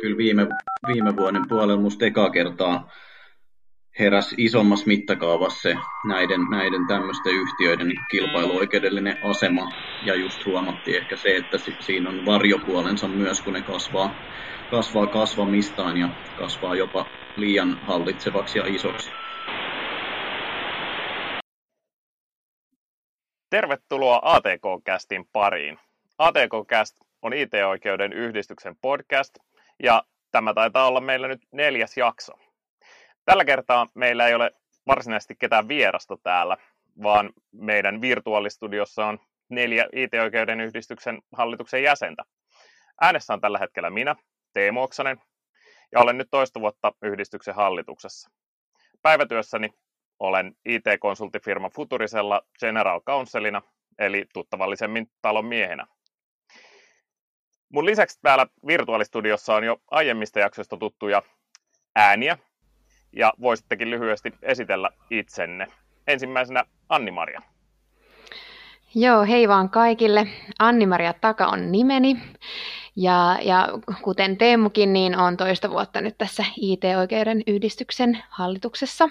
[0.00, 0.46] kyllä viime,
[0.86, 2.90] viime vuoden puolella musta ekaa kertaa
[3.98, 5.76] heräs isommassa mittakaavassa se
[6.06, 9.68] näiden, näiden tämmöisten yhtiöiden kilpailuoikeudellinen asema.
[10.04, 14.14] Ja just huomattiin ehkä se, että siinä on varjopuolensa myös, kun ne kasvaa,
[14.70, 17.06] kasvaa kasvamistaan ja kasvaa jopa
[17.36, 19.10] liian hallitsevaksi ja isoksi.
[23.50, 25.78] Tervetuloa ATK-kästin pariin.
[26.18, 29.34] ATK-käst on IT-oikeuden yhdistyksen podcast
[29.82, 32.32] ja tämä taitaa olla meillä nyt neljäs jakso.
[33.24, 34.50] Tällä kertaa meillä ei ole
[34.86, 36.56] varsinaisesti ketään vierasta täällä,
[37.02, 42.22] vaan meidän virtuaalistudiossa on neljä IT-oikeuden yhdistyksen hallituksen jäsentä.
[43.00, 44.16] Äänessä on tällä hetkellä minä,
[44.52, 45.20] Teemu Oksanen,
[45.92, 48.30] ja olen nyt toista vuotta yhdistyksen hallituksessa.
[49.02, 49.70] Päivätyössäni
[50.18, 53.62] olen IT-konsulttifirma Futurisella General Counselina,
[53.98, 55.86] eli tuttavallisemmin talon miehenä.
[57.72, 61.22] Mun lisäksi täällä virtuaalistudiossa on jo aiemmista jaksoista tuttuja
[61.96, 62.38] ääniä,
[63.12, 65.66] ja voisittekin lyhyesti esitellä itsenne.
[66.06, 67.42] Ensimmäisenä Anni-Maria.
[68.94, 70.26] Joo, hei vaan kaikille.
[70.58, 72.16] Anni-Maria Taka on nimeni.
[72.96, 73.68] Ja, ja
[74.02, 79.08] kuten Teemukin, niin on toista vuotta nyt tässä IT-oikeuden yhdistyksen hallituksessa.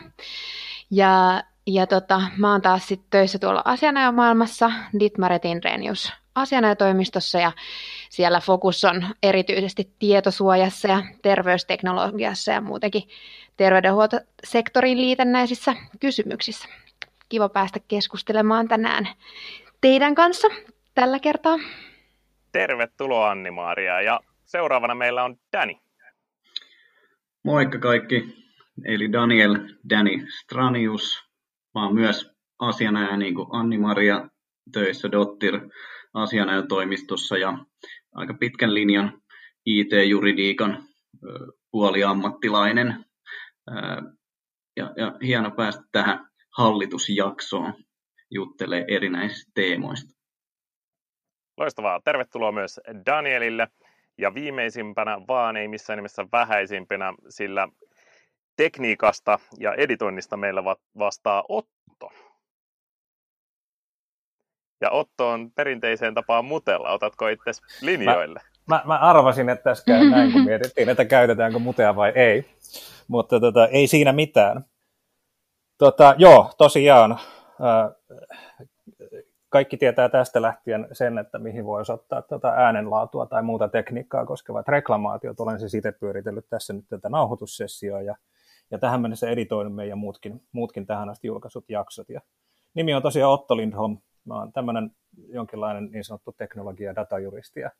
[0.91, 7.51] Ja, ja tota, mä oon taas sit töissä tuolla asianajomaailmassa Ditmaretin Renius asianajotoimistossa ja
[8.09, 13.03] siellä fokus on erityisesti tietosuojassa ja terveysteknologiassa ja muutenkin
[13.57, 16.69] terveydenhuoltosektoriin liitännäisissä kysymyksissä.
[17.29, 19.07] Kiva päästä keskustelemaan tänään
[19.81, 20.47] teidän kanssa
[20.93, 21.57] tällä kertaa.
[22.51, 25.81] Tervetuloa Anni-Maaria ja seuraavana meillä on Dani.
[27.43, 28.45] Moikka kaikki,
[28.85, 29.55] eli Daniel
[29.89, 31.23] Dani Stranius.
[31.75, 34.29] Mä oon myös asianajaja niin kuin Anni-Maria
[34.73, 35.59] töissä Dottir
[36.13, 37.57] asianajotoimistossa ja
[38.15, 39.21] aika pitkän linjan
[39.65, 40.83] IT-juridiikan
[41.71, 43.05] puoliammattilainen.
[44.77, 47.73] Ja, ja hieno päästä tähän hallitusjaksoon
[48.31, 50.19] juttelee erinäisistä teemoista.
[51.57, 52.01] Loistavaa.
[52.03, 53.67] Tervetuloa myös Danielille.
[54.17, 57.67] Ja viimeisimpänä, vaan ei missään nimessä vähäisimpänä, sillä
[58.55, 60.63] tekniikasta ja editoinnista meillä
[60.97, 62.11] vastaa Otto.
[64.81, 66.91] Ja Otto on perinteiseen tapaan mutella.
[66.91, 67.51] Otatko itse
[67.81, 68.41] linjoille?
[68.67, 72.45] Mä, mä, mä arvasin, että tässä käy näin, kun mietittiin, että käytetäänkö mutea vai ei.
[73.07, 74.65] Mutta tota, ei siinä mitään.
[75.77, 77.19] Tota, joo, tosiaan.
[77.61, 77.91] Ää,
[79.49, 84.67] kaikki tietää tästä lähtien sen, että mihin voi osoittaa tota äänenlaatua tai muuta tekniikkaa koskevat
[84.67, 85.39] reklamaatiot.
[85.39, 88.15] Olen siis itse pyöritellyt tässä nyt tätä nauhoitussessioa ja,
[88.71, 92.09] ja tähän mennessä editoinut meidän muutkin, muutkin tähän asti julkaisut jaksot.
[92.09, 92.21] Ja
[92.73, 93.97] nimi on tosiaan Otto Lindholm.
[94.25, 94.91] Mä oon tämmöinen
[95.27, 97.71] jonkinlainen niin sanottu teknologia- ja datajuristi ja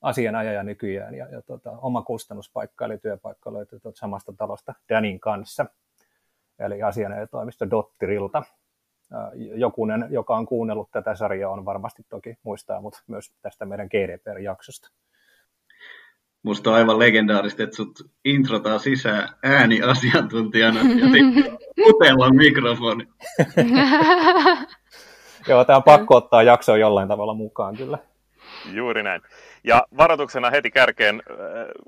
[0.00, 1.14] asianajaja nykyään.
[1.14, 5.66] Ja, ja tota, oma kustannuspaikka eli työpaikka löytyy tuota samasta talosta Danin kanssa,
[6.58, 8.42] eli asianajatoimisto Dottirilta.
[9.54, 14.90] Jokunen, joka on kuunnellut tätä sarjaa, on varmasti toki muistaa, mutta myös tästä meidän GDPR-jaksosta.
[16.42, 23.06] Musta on aivan legendaarista, että sut introtaan sisään ääniasiantuntijana ja sitten mikrofoni.
[25.48, 27.98] Joo, tämä on pakko ottaa jakso jollain tavalla mukaan kyllä.
[28.72, 29.22] Juuri näin.
[29.64, 31.36] Ja varoituksena heti kärkeen, äh,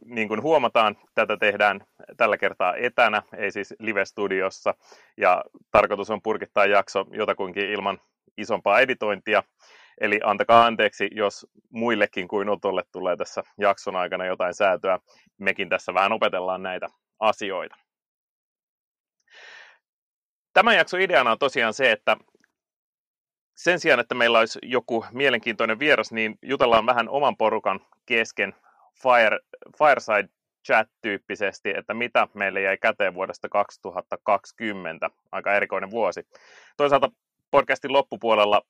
[0.05, 1.81] niin kuin huomataan, tätä tehdään
[2.17, 4.75] tällä kertaa etänä, ei siis live-studiossa.
[5.17, 7.99] Ja tarkoitus on purkittaa jakso jotakuinkin ilman
[8.37, 9.43] isompaa editointia.
[10.01, 14.99] Eli antakaa anteeksi, jos muillekin kuin Otolle tulee tässä jakson aikana jotain säätöä.
[15.39, 16.87] Mekin tässä vähän opetellaan näitä
[17.19, 17.77] asioita.
[20.53, 22.17] Tämän jakson ideana on tosiaan se, että
[23.61, 28.55] sen sijaan, että meillä olisi joku mielenkiintoinen vieras, niin jutellaan vähän oman porukan kesken
[29.03, 29.39] fire,
[29.79, 30.29] fireside
[30.69, 36.27] chat-tyyppisesti, että mitä meille jäi käteen vuodesta 2020, aika erikoinen vuosi.
[36.77, 37.11] Toisaalta
[37.51, 38.63] podcastin loppupuolella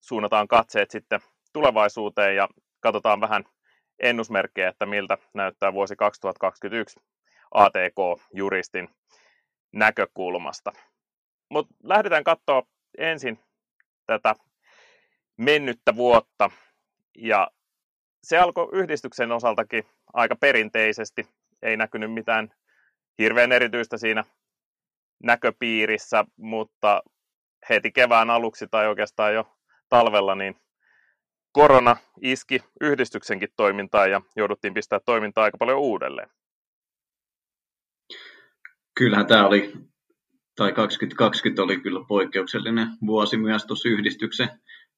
[0.00, 1.20] suunnataan katseet sitten
[1.52, 2.48] tulevaisuuteen ja
[2.80, 3.44] katsotaan vähän
[3.98, 7.00] ennusmerkkejä, että miltä näyttää vuosi 2021
[7.54, 8.88] ATK-juristin
[9.72, 10.72] näkökulmasta.
[11.48, 12.62] Mutta lähdetään katsoa
[12.98, 13.38] ensin
[14.10, 14.34] tätä
[15.36, 16.50] mennyttä vuotta.
[17.16, 17.50] Ja
[18.22, 21.28] se alkoi yhdistyksen osaltakin aika perinteisesti.
[21.62, 22.50] Ei näkynyt mitään
[23.18, 24.24] hirveän erityistä siinä
[25.22, 27.02] näköpiirissä, mutta
[27.70, 29.56] heti kevään aluksi tai oikeastaan jo
[29.88, 30.56] talvella, niin
[31.52, 36.30] korona iski yhdistyksenkin toimintaan ja jouduttiin pistää toimintaa aika paljon uudelleen.
[38.94, 39.72] Kyllähän tämä oli
[40.56, 44.48] tai 2020 oli kyllä poikkeuksellinen vuosi myös tuossa yhdistyksen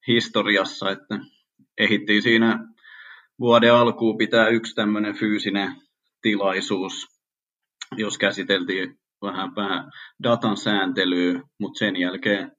[0.07, 1.19] historiassa, että
[1.77, 2.59] ehittiin siinä
[3.39, 5.75] vuoden alkuun pitää yksi tämmöinen fyysinen
[6.21, 7.07] tilaisuus,
[7.97, 9.91] jos käsiteltiin vähän, vähän
[10.23, 12.51] datan sääntelyä, mutta sen jälkeen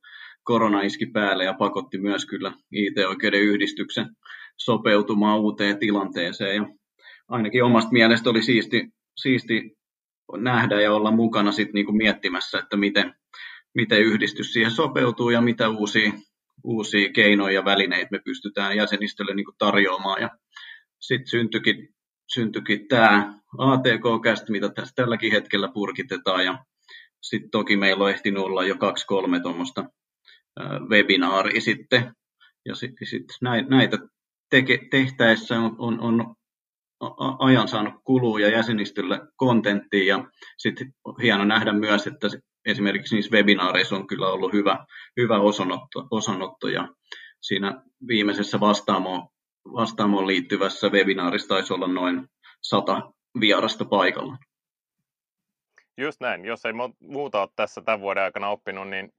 [0.42, 4.06] korona iski päälle ja pakotti myös kyllä IT-oikeuden yhdistyksen
[4.56, 6.56] sopeutumaan uuteen tilanteeseen.
[6.56, 6.66] Ja
[7.28, 9.76] ainakin omasta mielestä oli siisti, siisti
[10.36, 13.14] nähdä ja olla mukana sit niinku miettimässä, että miten,
[13.74, 16.12] miten yhdistys siihen sopeutuu ja mitä uusia,
[16.64, 20.22] uusia keinoja ja välineitä me pystytään jäsenistölle niinku tarjoamaan.
[20.22, 20.30] Ja
[21.00, 21.94] sitten syntyikin,
[22.34, 26.44] syntyikin tämä ATK-kästä, mitä tässä tälläkin hetkellä purkitetaan.
[26.44, 26.64] Ja
[27.22, 29.84] sitten toki meillä on ehtinyt olla jo kaksi-kolme tuommoista
[30.88, 32.14] webinaaria sitten.
[32.64, 33.24] Ja sitten sit
[33.68, 33.98] näitä
[34.50, 36.34] teke, tehtäessä on, on, on
[37.38, 40.24] ajan saanut kulua ja jäsenistölle kontenttia ja
[40.58, 42.28] sitten hieno nähdä myös, että
[42.66, 44.84] esimerkiksi niissä webinaareissa on kyllä ollut hyvä,
[45.16, 46.88] hyvä osanotto, osanotto ja
[47.40, 49.28] siinä viimeisessä vastaamoon,
[49.72, 52.26] vastaamoon liittyvässä webinaarissa taisi olla noin
[52.62, 54.36] sata vierasta paikalla.
[55.98, 56.44] Just näin.
[56.44, 59.12] Jos ei muuta ole tässä tämän vuoden aikana oppinut, niin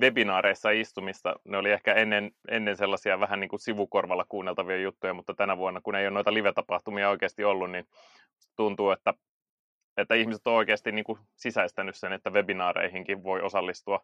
[0.00, 1.34] webinaareissa istumista.
[1.44, 5.80] Ne oli ehkä ennen, ennen sellaisia vähän niin kuin sivukorvalla kuunneltavia juttuja, mutta tänä vuonna,
[5.80, 7.86] kun ei ole noita live-tapahtumia oikeasti ollut, niin
[8.56, 9.14] tuntuu, että,
[9.96, 14.00] että ihmiset on oikeasti niin kuin sisäistänyt sen, että webinaareihinkin voi osallistua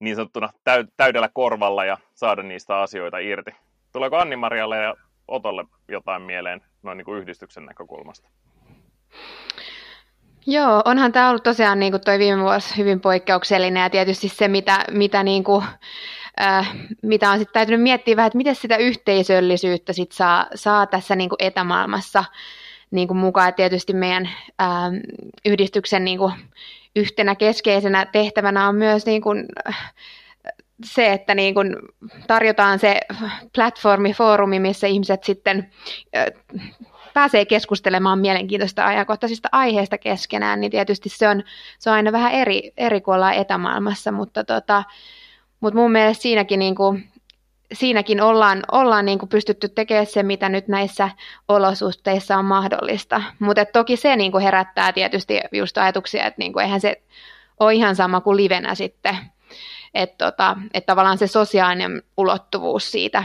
[0.00, 0.50] niin sanottuna
[0.96, 3.50] täydellä korvalla ja saada niistä asioita irti.
[3.92, 4.94] Tuleeko Anni-Marialle ja
[5.28, 8.28] Otolle jotain mieleen noin niin kuin yhdistyksen näkökulmasta?
[10.46, 14.48] Joo, onhan tämä ollut tosiaan niin kuin toi viime vuosi hyvin poikkeuksellinen ja tietysti se,
[14.48, 15.64] mitä, mitä, niin kuin,
[16.40, 21.16] äh, mitä on sitten täytynyt miettiä vähän, että miten sitä yhteisöllisyyttä sit saa, saa tässä
[21.16, 22.24] niin kuin etämaailmassa
[22.90, 23.48] niin kuin mukaan.
[23.48, 24.28] Et tietysti meidän
[24.60, 24.68] äh,
[25.44, 26.32] yhdistyksen niin kuin
[26.96, 29.46] yhtenä keskeisenä tehtävänä on myös niin kuin,
[30.84, 31.76] se, että niin kuin
[32.26, 33.00] tarjotaan se
[33.54, 35.70] platformi, foorumi, missä ihmiset sitten
[36.16, 36.26] äh,
[37.16, 41.42] pääsee keskustelemaan mielenkiintoista ajankohtaisista aiheista keskenään, niin tietysti se on,
[41.78, 44.84] se on aina vähän eri, eri kuin ollaan etämaailmassa, mutta, tota,
[45.60, 47.08] mutta mun mielestä siinäkin, niin kuin,
[47.72, 51.10] siinäkin ollaan, ollaan niin kuin pystytty tekemään se, mitä nyt näissä
[51.48, 53.22] olosuhteissa on mahdollista.
[53.38, 57.02] Mutta toki se niin kuin herättää tietysti just ajatuksia, että niin kuin, eihän se
[57.60, 59.16] ole ihan sama kuin livenä sitten.
[59.94, 63.24] Että tota, et tavallaan se sosiaalinen ulottuvuus siitä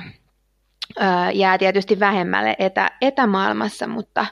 [1.34, 4.26] jää tietysti vähemmälle etä, etämaailmassa, mutta,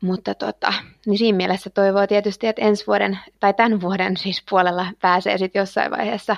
[0.00, 0.72] mutta tota,
[1.06, 5.60] niin siinä mielessä toivoo tietysti, että ensi vuoden tai tämän vuoden siis puolella pääsee sitten
[5.60, 6.36] jossain vaiheessa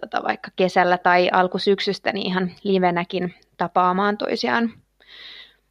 [0.00, 4.72] tota, vaikka kesällä tai alkusyksystä niin ihan livenäkin tapaamaan toisiaan.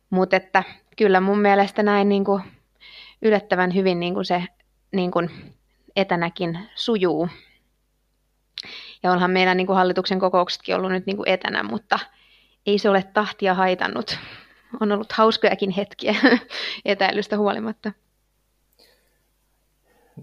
[0.09, 0.63] Mutta että
[0.97, 2.43] kyllä mun mielestä näin niin kuin
[3.21, 4.43] yllättävän hyvin niin kuin se
[4.91, 5.29] niin kuin
[5.95, 7.29] etänäkin sujuu.
[9.03, 11.99] Ja onhan meillä niin kuin hallituksen kokouksetkin ollut nyt niin kuin etänä, mutta
[12.67, 14.19] ei se ole tahtia haitannut.
[14.81, 16.15] On ollut hauskojakin hetkiä
[16.85, 17.91] etäilystä huolimatta.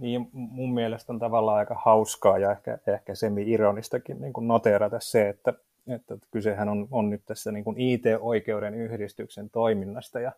[0.00, 5.28] Niin, mun mielestä on tavallaan aika hauskaa ja ehkä, ehkä semi-ironistakin niin kuin noteerata se,
[5.28, 5.52] että,
[5.88, 10.32] että kysehän on, on nyt tässä niin kuin IT-oikeuden yhdistyksen toiminnasta ja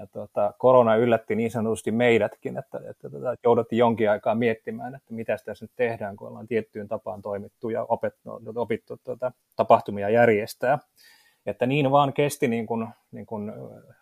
[0.00, 5.14] ja tuota, korona yllätti niin sanotusti meidätkin, että, että, että, jouduttiin jonkin aikaa miettimään, että
[5.14, 10.78] mitä tässä nyt tehdään, kun ollaan tiettyyn tapaan toimittu ja opettu, opittu tuota, tapahtumia järjestää.
[11.46, 13.52] Että niin vaan kesti niin kuin, niin kuin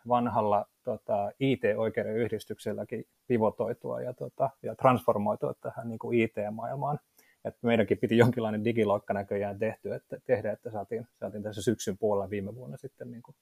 [0.08, 6.98] vanhalla tota, IT-oikeuden yhdistykselläkin pivotoitua ja, tota, ja transformoitua tähän niin kuin IT-maailmaan.
[7.44, 12.30] Että meidänkin piti jonkinlainen digiloikka näköjään tehty, että, tehdä, että saatiin, saatiin tässä syksyn puolella
[12.30, 13.34] viime vuonna sitten niin kuin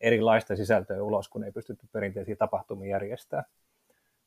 [0.00, 3.44] erilaista sisältöä ulos, kun ei pystytty perinteisiä tapahtumia järjestämään.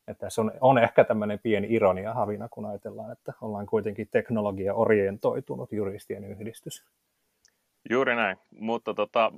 [0.08, 5.72] Että tässä on, on ehkä tämmöinen pieni ironia havina, kun ajatellaan, että ollaan kuitenkin teknologia-orientoitunut
[5.72, 6.86] juristien yhdistys.
[7.90, 9.32] Juuri näin, mutta tota,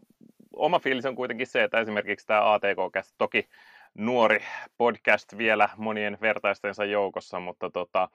[0.56, 3.50] oma fiilis on kuitenkin se, että esimerkiksi tämä ATK, toki
[3.94, 4.44] nuori
[4.78, 8.10] podcast vielä monien vertaistensa joukossa, mutta tota,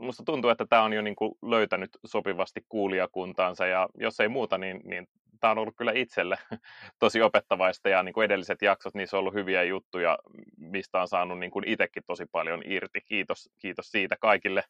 [0.00, 4.58] musta tuntuu, että tämä on jo niin kuin löytänyt sopivasti kuulijakuntaansa ja jos ei muuta,
[4.58, 5.08] niin, niin
[5.40, 6.38] tämä on ollut kyllä itselle
[6.98, 10.18] tosi opettavaista ja niin edelliset jaksot, niissä on ollut hyviä juttuja,
[10.56, 13.00] mistä on saanut niin itsekin tosi paljon irti.
[13.00, 14.64] Kiitos, kiitos siitä kaikille,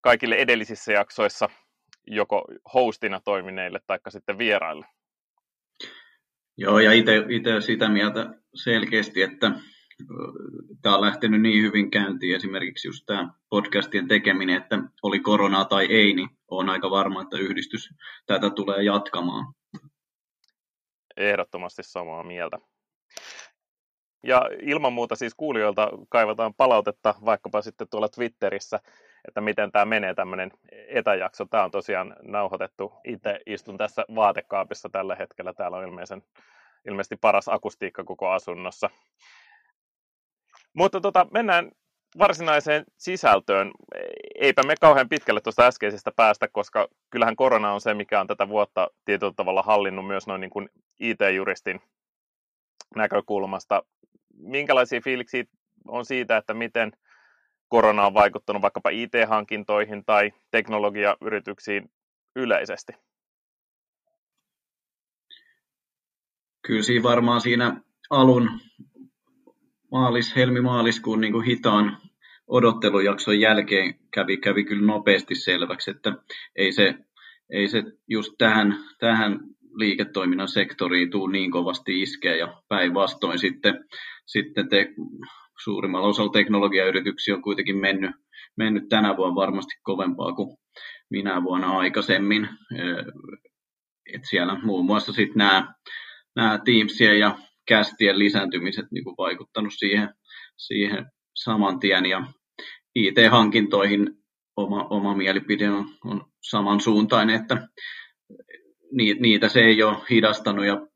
[0.00, 1.48] kaikille edellisissä jaksoissa
[2.06, 2.44] joko
[2.74, 4.86] hostina toimineille tai sitten vieraille.
[6.58, 9.50] Joo, ja itse sitä mieltä selkeästi, että
[10.82, 15.86] tämä on lähtenyt niin hyvin käyntiin, esimerkiksi just tämä podcastien tekeminen, että oli koronaa tai
[15.86, 17.88] ei, niin on aika varma, että yhdistys
[18.26, 19.54] tätä tulee jatkamaan.
[21.16, 22.58] Ehdottomasti samaa mieltä.
[24.26, 28.80] Ja ilman muuta siis kuulijoilta kaivataan palautetta vaikkapa sitten tuolla Twitterissä,
[29.28, 30.50] että miten tämä menee tämmöinen
[30.88, 31.44] etäjakso.
[31.44, 32.92] Tämä on tosiaan nauhoitettu.
[33.04, 35.52] Itse istun tässä vaatekaapissa tällä hetkellä.
[35.52, 36.22] Täällä on ilmeisen,
[36.88, 38.90] ilmeisesti paras akustiikka koko asunnossa.
[40.72, 41.70] Mutta tota, mennään
[42.18, 43.70] varsinaiseen sisältöön.
[44.34, 48.48] Eipä me kauhean pitkälle tuosta äskeisestä päästä, koska kyllähän korona on se, mikä on tätä
[48.48, 50.68] vuotta tietyllä tavalla hallinnut myös noin niin kuin
[51.00, 51.80] IT-juristin
[52.96, 53.82] näkökulmasta.
[54.34, 55.44] Minkälaisia fiiliksiä
[55.88, 56.92] on siitä, että miten
[57.68, 61.90] korona on vaikuttanut vaikkapa IT-hankintoihin tai teknologiayrityksiin
[62.36, 62.92] yleisesti?
[66.66, 67.80] Kyllä siinä varmaan siinä
[68.10, 68.50] alun
[69.92, 71.98] maalis, helmi-maaliskuun niin hitaan
[72.46, 76.12] odottelujakson jälkeen kävi, kävi kyllä nopeasti selväksi, että
[76.56, 76.94] ei se,
[77.50, 79.40] ei se just tähän, tähän
[79.74, 83.84] liiketoiminnan sektoriin tuu niin kovasti iskeä ja päinvastoin sitten,
[84.26, 84.94] sitten te,
[85.64, 88.10] suurimmalla osalla teknologiayrityksiä on kuitenkin mennyt,
[88.56, 90.56] mennyt tänä vuonna varmasti kovempaa kuin
[91.10, 92.48] minä vuonna aikaisemmin.
[94.14, 95.74] Et siellä muun muassa sitten nämä,
[96.36, 100.14] nämä Teamsien ja kästien lisääntymiset niin kuin vaikuttanut siihen,
[100.56, 102.06] siihen saman tien.
[102.06, 102.26] Ja
[102.94, 104.10] IT-hankintoihin
[104.56, 107.68] oma, oma mielipide on, on samansuuntainen, että
[109.20, 110.86] niitä se ei ole hidastanut ja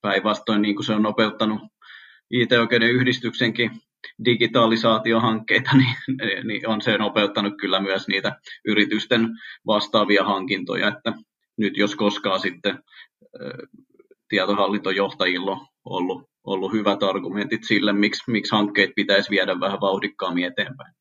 [0.00, 1.60] päinvastoin niin kuin se on nopeuttanut
[2.30, 3.70] IT-oikeuden yhdistyksenkin
[4.24, 5.96] digitalisaatiohankkeita, niin,
[6.46, 9.28] niin on se nopeuttanut kyllä myös niitä yritysten
[9.66, 11.12] vastaavia hankintoja, että
[11.56, 12.78] nyt jos koskaan sitten
[14.28, 20.94] tietohallintojohtajilla on ollut, ollut hyvät argumentit sille, miksi, miksi hankkeet pitäisi viedä vähän vauhdikkaammin eteenpäin.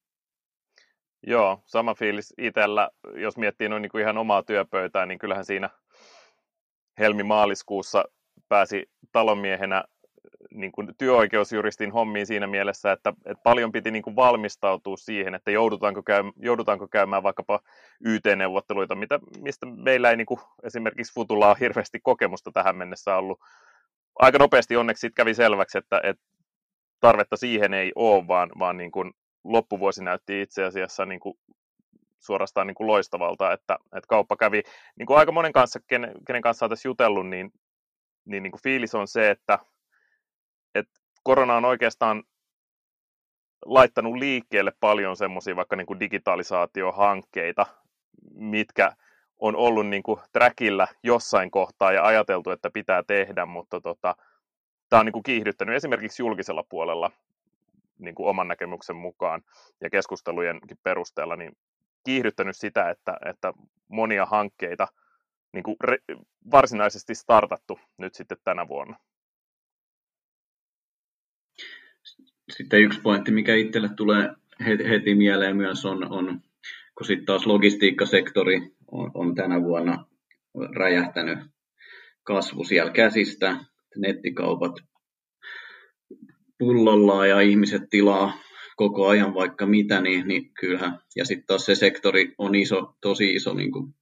[1.28, 2.90] Joo, sama fiilis itsellä.
[3.16, 5.70] Jos miettii noin niin kuin ihan omaa työpöytää, niin kyllähän siinä
[7.00, 8.04] helmi-maaliskuussa
[8.50, 9.84] pääsi talonmiehenä
[10.54, 15.52] niin kuin työoikeusjuristin hommiin siinä mielessä, että, että paljon piti niin kuin valmistautua siihen, että
[15.52, 17.60] joudutaanko, käy, joudutaanko käymään vaikkapa
[18.06, 23.40] YT-neuvotteluita, mitä, mistä meillä ei niin kuin, esimerkiksi Futulla ole hirveästi kokemusta tähän mennessä ollut.
[24.20, 26.24] Aika nopeasti onneksi kävi selväksi, että, että
[27.00, 31.38] tarvetta siihen ei ole, vaan, vaan niin kuin loppuvuosi näytti itse asiassa niin kuin
[32.20, 34.62] suorastaan niin kuin loistavalta, että, että kauppa kävi
[35.00, 37.52] niin kuin aika monen kanssa, kenen, kenen kanssa oltaisiin jutellut, niin,
[38.26, 39.60] niin, niin kuin fiilis on se, että
[41.24, 42.24] korona on oikeastaan
[43.66, 47.66] laittanut liikkeelle paljon semmoisia vaikka niin kuin digitalisaatiohankkeita,
[48.34, 48.92] mitkä
[49.40, 54.16] on ollut niin kuin trackillä jossain kohtaa ja ajateltu, että pitää tehdä, mutta tota,
[54.90, 57.12] tämä on niin kuin kiihdyttänyt esimerkiksi julkisella puolella
[58.00, 59.42] niin kuin oman näkemyksen mukaan
[59.82, 61.58] ja keskustelujenkin perusteella niin
[62.06, 63.54] kiihdyttänyt sitä, että, että
[63.88, 64.88] monia hankkeita
[65.54, 65.98] niin kuin re,
[66.52, 68.98] varsinaisesti startattu nyt sitten tänä vuonna.
[72.52, 74.30] Sitten yksi pointti, mikä itselle tulee
[74.66, 76.42] heti mieleen myös on, on
[76.98, 80.06] kun sitten taas logistiikkasektori on, on tänä vuonna
[80.76, 81.40] räjähtänyt
[82.24, 83.58] kasvu siellä käsistä,
[83.96, 84.74] nettikaupat
[86.60, 88.38] pullollaan ja ihmiset tilaa
[88.76, 93.34] koko ajan vaikka mitä, niin, niin kyllähän, ja sitten taas se sektori on iso, tosi
[93.34, 93.94] iso niin kuin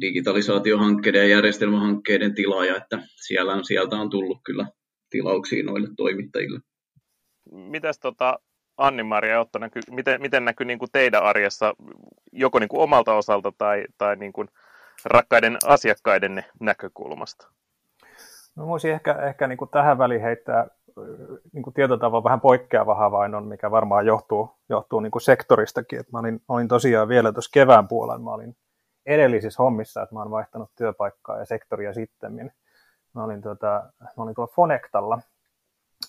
[0.00, 4.66] digitalisaatiohankkeiden ja järjestelmähankkeiden tilaaja, että siellä on, sieltä on tullut kyllä
[5.10, 6.60] tilauksia noille toimittajille.
[7.52, 8.38] Mitäs tota,
[8.76, 11.74] Anni-Maria Otto, näkyy, miten, miten näkyy niin teidän arjessa
[12.32, 14.48] joko niin kuin omalta osalta tai, tai niin kuin
[15.04, 17.48] rakkaiden asiakkaiden näkökulmasta?
[18.56, 20.66] No voisin ehkä, ehkä niin kuin tähän väliin heittää
[21.52, 26.00] niin kuin tietotavalla vähän poikkeava havainnon, mikä varmaan johtuu, johtuu niin kuin sektoristakin.
[26.00, 28.56] Että mä olin, olin tosiaan vielä tuossa kevään puolella, mä olin
[29.06, 32.52] edellisissä hommissa, että mä olen vaihtanut työpaikkaa ja sektoria sitten.
[33.14, 35.18] Mä olin, tota, mä olin tuolla Fonectalla,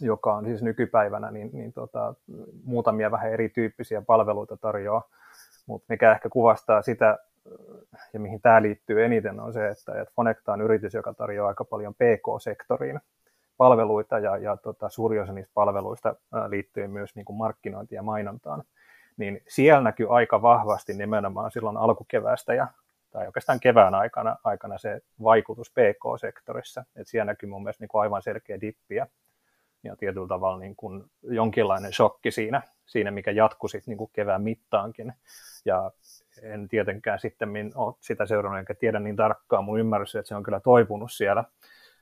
[0.01, 2.13] joka on siis nykypäivänä niin, niin tota,
[2.63, 5.10] muutamia vähän erityyppisiä palveluita tarjoaa,
[5.66, 7.18] mutta mikä ehkä kuvastaa sitä,
[8.13, 11.66] ja mihin tämä liittyy eniten, on se, että, että Fonecta on yritys, joka tarjoaa aika
[11.66, 13.00] paljon PK-sektoriin
[13.58, 16.16] palveluita, ja, ja tota, suuri osa niistä palveluista
[16.48, 18.63] liittyy myös niin kuin markkinointiin ja mainontaan.
[19.18, 22.68] Niin siellä näkyy aika vahvasti nimenomaan silloin alkukeväästä ja
[23.12, 26.82] tai oikeastaan kevään aikana, aikana se vaikutus PK-sektorissa.
[26.82, 29.08] että siellä näkyy mun mielestä niin kuin aivan selkeä dippiä
[29.88, 34.41] ja tietyllä tavalla niin kuin jonkinlainen shokki siinä, siinä mikä jatkui sitten niin kuin kevään
[34.41, 35.13] mittaankin.
[35.65, 35.91] Ja
[36.41, 40.44] en tietenkään sitten ole sitä seurannut, enkä tiedä niin tarkkaan mun ymmärrys, että se on
[40.44, 41.44] kyllä toipunut siellä,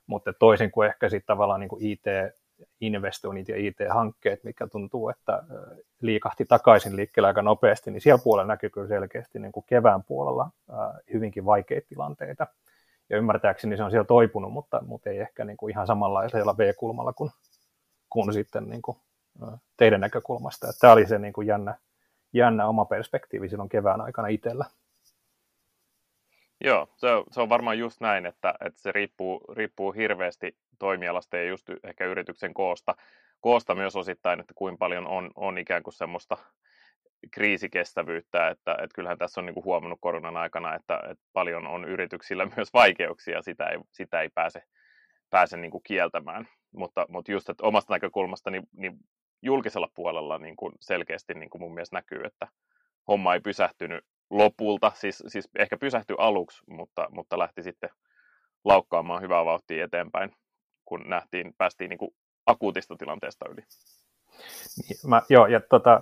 [0.08, 5.44] mutta toisin kuin ehkä sitten tavallaan niin kuin IT-investoinnit ja IT-hankkeet, mikä tuntuu, että
[6.02, 10.50] liikahti takaisin liikkeelle aika nopeasti, niin siellä puolella näkyy kyllä selkeästi niin kuin kevään puolella
[11.14, 12.48] hyvinkin vaikeita tilanteita.
[13.10, 17.14] Ja ymmärtääkseni se on siellä toipunut, mutta, mutta ei ehkä niin kuin ihan samanlaisella V-kulmalla
[17.14, 17.32] kuin
[18.16, 18.98] kuin sitten niin kuin
[19.78, 20.68] teidän näkökulmasta.
[20.80, 21.76] Tämä oli se niin kuin jännä,
[22.34, 24.66] jännä oma perspektiivi silloin kevään aikana itsellä.
[26.62, 31.38] Joo, se on, se on varmaan just näin, että, että se riippuu, riippuu hirveästi toimialasta
[31.38, 32.96] ja just ehkä yrityksen koosta.
[33.42, 36.38] koosta myös osittain, että kuinka paljon on, on ikään kuin semmoista
[37.32, 41.86] kriisikestävyyttä, että, että kyllähän tässä on niin kuin huomannut koronan aikana, että, että paljon on
[41.86, 44.64] yrityksillä myös vaikeuksia, sitä ei, sitä ei pääse,
[45.30, 48.98] pääse niin kuin kieltämään, mutta, mutta just että omasta näkökulmasta niin, niin
[49.42, 52.48] julkisella puolella niin kuin selkeästi niin kuin mun mielestä näkyy, että
[53.08, 57.90] homma ei pysähtynyt lopulta, siis, siis ehkä pysähtyi aluksi, mutta, mutta lähti sitten
[58.66, 60.32] laukkaamaan hyvää vauhtia eteenpäin,
[60.86, 62.12] kun nähtiin, päästiin niin kuin
[62.46, 63.62] akuutista tilanteesta yli.
[65.08, 66.02] Mä, joo, ja tota,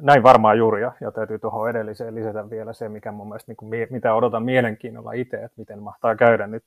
[0.00, 3.70] näin varmaan juuri, ja, täytyy tuohon edelliseen lisätä vielä se, mikä mun mielestä, niin kuin,
[3.90, 6.64] mitä odotan mielenkiinnolla itse, että miten mahtaa käydä nyt,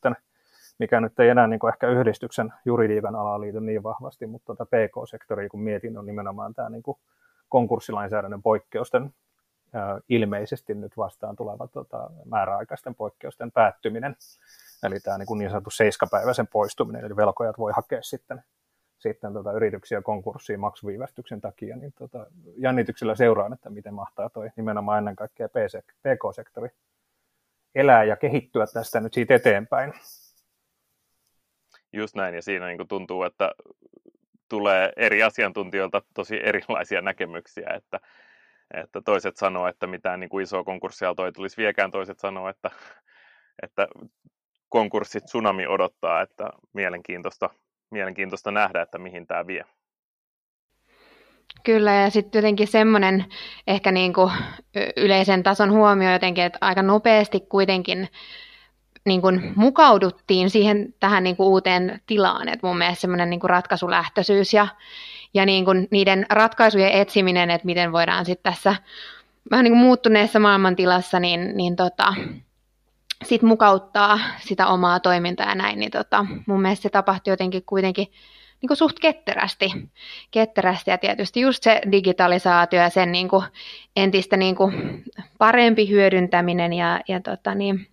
[0.80, 4.66] mikä nyt ei enää niin kuin ehkä yhdistyksen juridiikan alaa liity niin vahvasti, mutta tota
[4.66, 6.98] PK-sektori, kun mietin, on nimenomaan tämä niin kuin
[7.50, 9.14] konkurssilainsäädännön poikkeusten
[10.10, 14.16] ilmeisesti nyt vastaan tuleva tota, määräaikaisten poikkeusten päättyminen,
[14.84, 18.44] eli tämä niin, kuin niin sanottu seiskapäiväisen poistuminen, eli velkojat voi hakea sitten
[19.04, 22.26] sitten tota, yrityksiä konkurssiin maksuviivästyksen takia, niin tota,
[22.58, 25.50] jännityksellä seuraan, että miten mahtaa toi nimenomaan ennen kaikkea
[26.04, 26.70] PK-sektori
[27.76, 29.94] elää ja kehittyä tästä nyt siitä eteenpäin.
[31.94, 33.52] Just näin, ja siinä niin tuntuu, että
[34.50, 38.00] tulee eri asiantuntijoilta tosi erilaisia näkemyksiä, että,
[38.74, 42.72] että toiset sanoo, että mitään niin kuin isoa konkurssia toi tulisi viekään, toiset sanoo, että,
[43.64, 43.88] että
[44.70, 47.50] konkurssit tsunami odottaa, että mielenkiintoista
[47.94, 49.66] mielenkiintoista nähdä, että mihin tämä vie.
[51.64, 53.26] Kyllä, ja sitten jotenkin semmoinen
[53.68, 54.32] ehkä niin kuin
[54.98, 58.08] yleisen tason huomio jotenkin, että aika nopeasti kuitenkin
[59.06, 62.50] niin kuin mukauduttiin siihen tähän niin kuin uuteen tilaan.
[62.50, 64.68] Et mun mielestä semmoinen niin kuin ratkaisulähtöisyys ja,
[65.34, 68.76] ja niin kuin niiden ratkaisujen etsiminen, että miten voidaan sitten tässä
[69.52, 72.14] vähän niin kuin muuttuneessa maailmantilassa, niin, niin tota,
[73.24, 78.08] sit mukauttaa sitä omaa toimintaa ja näin, niin tota, mun mielestä se tapahtui jotenkin kuitenkin
[78.62, 79.72] niin kuin suht ketterästi.
[80.32, 80.92] ketterästi.
[80.92, 83.44] Ja tietysti just se digitalisaatio ja sen niin kuin
[83.96, 85.04] entistä niin kuin
[85.38, 87.88] parempi hyödyntäminen ja, ja tota, niin,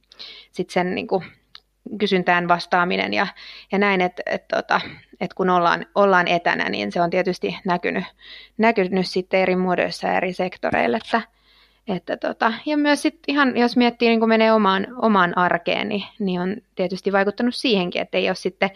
[0.52, 1.24] sit sen niin kuin
[1.98, 3.26] kysyntään vastaaminen ja,
[3.72, 4.80] ja näin, että et, tota,
[5.20, 8.04] et kun ollaan, ollaan etänä, niin se on tietysti näkynyt,
[8.58, 11.22] näkynyt sitten eri muodoissa ja eri sektoreilla, että,
[11.88, 16.04] että tota, ja myös sit ihan, jos miettii niin kun menee omaan, omaan arkeen, niin,
[16.18, 18.70] niin on tietysti vaikuttanut siihenkin, että ei ole sitten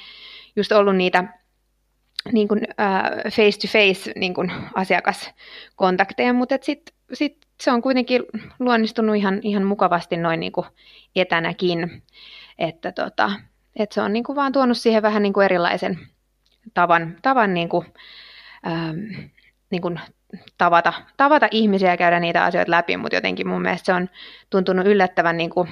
[0.57, 1.25] just ollut niitä
[2.33, 8.23] niin kuin, uh, face-to-face niin kuin asiakaskontakteja, mutta sitten sit se on kuitenkin
[8.59, 10.67] luonnistunut ihan, ihan mukavasti noin niin kuin
[11.17, 12.03] etänäkin,
[12.59, 13.33] että tota,
[13.77, 15.99] et se on niin kuin vaan tuonut siihen vähän niin kuin erilaisen
[16.75, 17.87] tavan, tavan niin kuin,
[18.67, 18.99] ähm,
[19.71, 20.01] niin kuin
[20.59, 24.09] tavata, tavata ihmisiä ja käydä niitä asioita läpi, mutta jotenkin mun mielestä se on
[24.51, 25.69] tuntunut yllättävän niin kuin,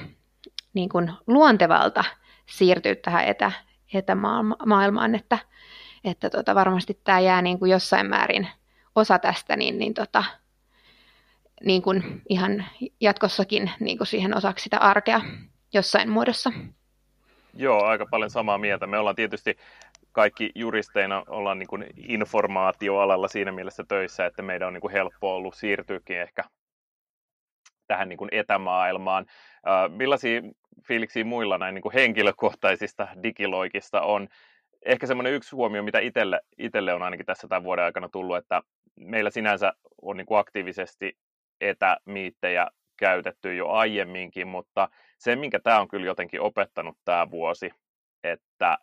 [0.73, 2.03] niin kuin luontevalta
[2.45, 3.51] siirtyä tähän etä,
[3.93, 5.37] etämaailmaan, että,
[6.03, 8.47] että tota, varmasti tämä jää niin kuin jossain määrin
[8.95, 10.23] osa tästä, niin, niin, tota,
[11.65, 12.65] niin kuin ihan
[13.01, 15.21] jatkossakin niin kuin siihen osaksi sitä arkea
[15.73, 16.51] jossain muodossa.
[17.53, 18.87] Joo, aika paljon samaa mieltä.
[18.87, 19.57] Me ollaan tietysti
[20.11, 25.35] kaikki juristeina ollaan niin kuin informaatioalalla siinä mielessä töissä, että meidän on niin kuin helppo
[25.35, 26.43] ollut siirtyäkin ehkä
[27.87, 29.25] tähän niin kuin etämaailmaan.
[29.89, 30.41] Millaisia
[30.87, 34.27] fiiliksiä muilla näin niin kuin henkilökohtaisista digiloikista on?
[34.85, 38.61] Ehkä semmoinen yksi huomio, mitä itselle, itselle on ainakin tässä tämän vuoden aikana tullut, että
[38.99, 41.17] meillä sinänsä on niin kuin aktiivisesti
[41.61, 47.73] etämiittejä käytetty jo aiemminkin, mutta se, minkä tämä on kyllä jotenkin opettanut tämä vuosi,
[48.23, 48.77] että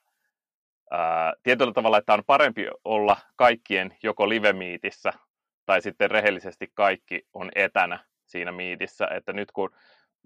[0.91, 5.13] ää, tietyllä tavalla, että on parempi olla kaikkien joko live-miitissä
[5.67, 9.71] tai sitten rehellisesti kaikki on etänä siinä miitissä, että nyt kun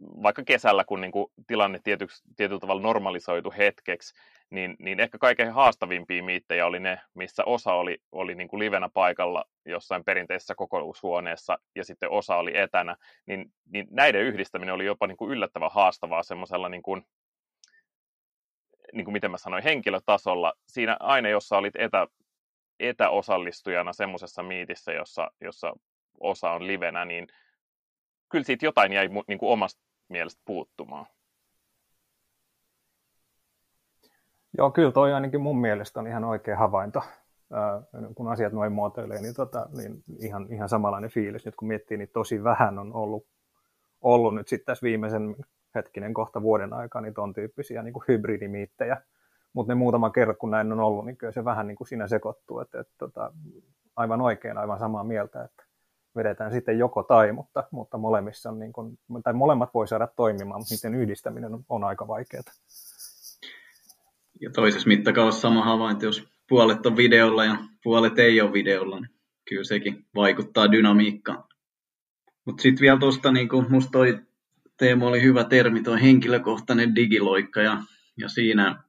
[0.00, 4.14] vaikka kesällä, kun niin kuin tilanne tietyksi, tietyllä tavalla normalisoitu hetkeksi,
[4.50, 8.88] niin, niin ehkä kaikkein haastavimpia miittejä oli ne, missä osa oli, oli niin kuin livenä
[8.88, 15.07] paikalla jossain perinteisessä kokoushuoneessa ja sitten osa oli etänä, niin, niin näiden yhdistäminen oli jopa
[15.07, 17.07] niin kuin yllättävän haastavaa semmoisella niin kuin,
[18.92, 20.52] niin kuin miten mä sanoin, henkilötasolla.
[20.68, 22.07] Siinä aina, jossa olit etä,
[22.80, 25.72] etäosallistujana semmoisessa miitissä, jossa, jossa
[26.20, 27.26] osa on livenä, niin
[28.35, 31.07] kyllä siitä jotain jäi niin kuin omasta mielestä puuttumaan.
[34.59, 37.03] Joo, kyllä toi ainakin mun mielestä on ihan oikea havainto.
[38.14, 41.44] kun asiat noin muotoilee, niin, tota, niin ihan, ihan samanlainen fiilis.
[41.44, 43.27] Nyt kun miettii, niin tosi vähän on ollut,
[44.01, 45.37] ollut nyt sitten tässä viimeisen
[45.75, 49.03] hetkinen kohta vuoden aikaa niin ton tyyppisiä niin kuin hybridimiittejä.
[49.53, 52.07] Mutta ne muutama kerran, kun näin on ollut, niin kyllä se vähän niin kuin siinä
[52.07, 52.61] sekoittuu.
[52.61, 53.33] Että, että, tota,
[53.97, 55.64] aivan oikein, aivan samaa mieltä, että
[56.16, 60.61] vedetään sitten joko tai, mutta, mutta molemmissa on niin kuin, tai molemmat voi saada toimimaan,
[60.61, 62.42] mutta niiden yhdistäminen on, on aika vaikeaa.
[64.40, 69.11] Ja toisessa mittakaavassa sama havainto, jos puolet on videolla ja puolet ei ole videolla, niin
[69.48, 71.44] kyllä sekin vaikuttaa dynamiikkaan.
[72.44, 74.18] Mutta sitten vielä tuosta, niin musta toi
[74.79, 77.83] Teemu oli hyvä termi, tuo henkilökohtainen digiloikka, ja,
[78.18, 78.83] ja siinä,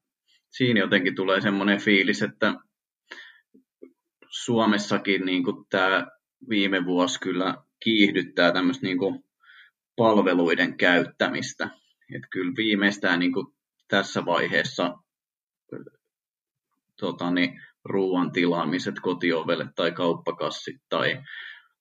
[0.49, 2.53] siinä jotenkin tulee semmoinen fiilis, että
[4.29, 6.07] Suomessakin niin tämä
[6.49, 9.23] viime vuosi kyllä kiihdyttää tämmöistä niin
[9.95, 11.69] palveluiden käyttämistä.
[12.15, 13.47] Et kyllä viimeistään niin kuin
[13.87, 14.97] tässä vaiheessa
[16.99, 21.21] tota, niin, ruoan tilaamiset kotiovelle tai kauppakassit tai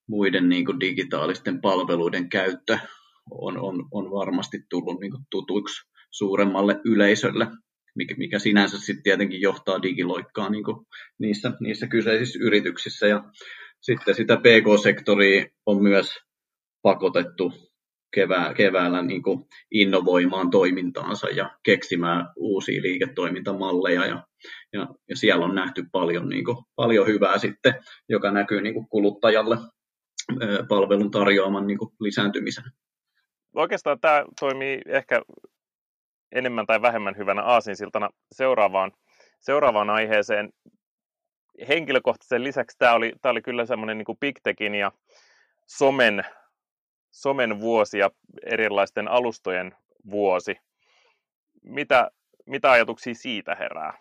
[0.06, 2.78] muiden niin kuin digitaalisten palveluiden käyttö
[3.30, 7.46] on, on, on varmasti tullut niin kuin tutuiksi suuremmalle yleisölle,
[7.94, 10.86] mikä, mikä sinänsä sitten tietenkin johtaa digiloikkaa niin kuin
[11.18, 13.06] niissä, niissä kyseisissä yrityksissä.
[13.06, 13.24] Ja
[13.84, 16.18] sitten sitä PK-sektoria on myös
[16.82, 17.52] pakotettu
[18.14, 24.06] kevää, keväällä niin kuin innovoimaan toimintaansa ja keksimään uusia liiketoimintamalleja.
[24.06, 24.26] Ja,
[24.72, 27.74] ja, ja siellä on nähty paljon, niin kuin, paljon hyvää sitten,
[28.08, 29.56] joka näkyy niin kuin kuluttajalle
[30.68, 32.64] palvelun tarjoaman niin kuin lisääntymisen.
[33.54, 35.22] Oikeastaan tämä toimii ehkä
[36.32, 38.92] enemmän tai vähemmän hyvänä aasinsiltana seuraavaan,
[39.40, 40.50] seuraavaan aiheeseen.
[41.68, 44.92] Henkilökohtaisen lisäksi tämä oli, tämä oli kyllä semmoinen niin Big Techin ja
[45.66, 46.24] somen
[47.14, 48.10] somen vuosi ja
[48.46, 49.74] erilaisten alustojen
[50.10, 50.56] vuosi.
[51.62, 52.10] Mitä,
[52.46, 53.98] mitä ajatuksia siitä herää?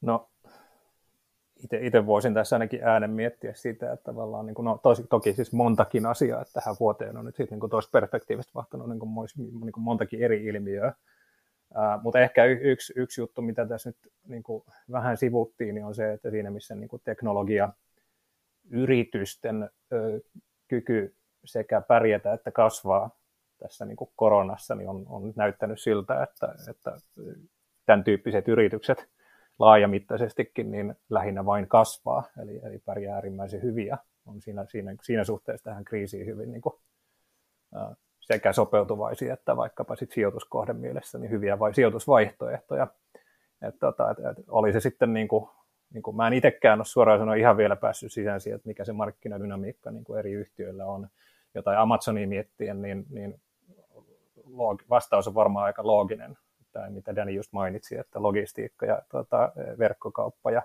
[0.00, 0.30] No,
[1.80, 5.52] itse voisin tässä ainakin äänen miettiä sitä, että tavallaan, niin kuin, no tosi, toki siis
[5.52, 9.72] montakin asiaa, että tähän vuoteen on nyt sitten niin toista perspektiivistä vahtanut niin kuin, niin
[9.72, 10.92] kuin montakin eri ilmiöä.
[12.02, 16.12] Mutta ehkä yksi, yksi juttu, mitä tässä nyt niin kuin vähän sivuttiin, niin on se,
[16.12, 17.72] että siinä missä niin kuin teknologia
[18.70, 19.70] yritysten
[20.68, 23.10] kyky sekä pärjätä että kasvaa
[23.58, 26.96] tässä niin kuin koronassa, niin on, on näyttänyt siltä, että, että
[27.86, 29.08] tämän tyyppiset yritykset
[29.58, 33.98] laajamittaisestikin niin lähinnä vain kasvaa, eli, eli pärjää äärimmäisen hyviä.
[34.26, 36.74] On siinä, siinä, siinä suhteessa tähän kriisiin hyvin niin kuin,
[38.32, 42.86] sekä sopeutuvaisia että vaikkapa sit sijoituskohden mielessä niin hyviä vai sijoitusvaihtoehtoja.
[43.62, 45.48] Et, tota, et, et, oli se sitten niin kuin
[45.94, 48.84] niin kuin mä en itsekään ole suoraan sanoa ihan vielä päässyt sisään siihen, että mikä
[48.84, 51.08] se markkinadynamiikka niin kuin eri yhtiöillä on.
[51.54, 53.40] Jotain Amazonia miettien, niin, niin
[54.90, 56.38] vastaus on varmaan aika looginen,
[56.72, 60.62] tai mitä Dani just mainitsi, että logistiikka ja tuota, verkkokauppa ja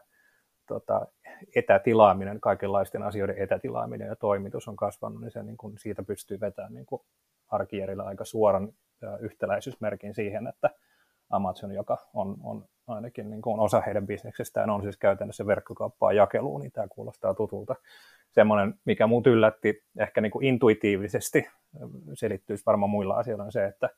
[0.68, 1.08] tuota,
[1.56, 6.74] etätilaaminen, kaikenlaisten asioiden etätilaaminen ja toimitus on kasvanut, niin, se, niin kuin, siitä pystyy vetämään
[6.74, 7.02] niin kuin
[7.48, 8.74] arkijärjellä aika suoran
[9.20, 10.70] yhtäläisyysmerkin siihen, että
[11.30, 16.62] Amazon, joka on, on ainakin niin kuin osa heidän bisneksestään on siis käytännössä verkkokauppaa jakeluun,
[16.62, 17.76] niin tämä kuulostaa tutulta.
[18.32, 21.48] Semmoinen, mikä muut yllätti ehkä niin kuin intuitiivisesti,
[22.14, 23.90] selittyisi varmaan muilla asioilla, on se, että,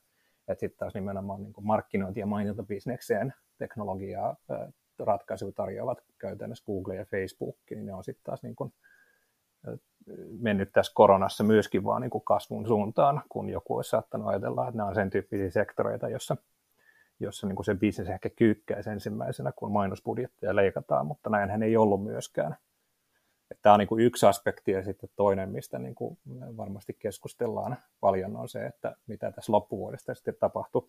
[0.48, 4.36] että sitten taas nimenomaan niin kuin markkinointi- ja mainontabisnekseen teknologiaa
[4.98, 8.72] ratkaisuja tarjoavat käytännössä Google ja Facebook, niin ne on sitten taas niin kuin
[10.40, 14.76] mennyt tässä koronassa myöskin vaan niin kuin kasvun suuntaan, kun joku olisi saattanut ajatella, että
[14.76, 16.36] nämä on sen tyyppisiä sektoreita, jossa
[17.20, 22.04] jossa niin kuin se bisnes ehkä kyykkäisi ensimmäisenä, kun mainosbudjetteja leikataan, mutta näinhän ei ollut
[22.04, 22.56] myöskään.
[23.62, 26.18] Tämä on niin kuin yksi aspekti ja sitten toinen, mistä niin kuin
[26.56, 30.88] varmasti keskustellaan paljon, on se, että mitä tässä loppuvuodesta sitten tapahtui,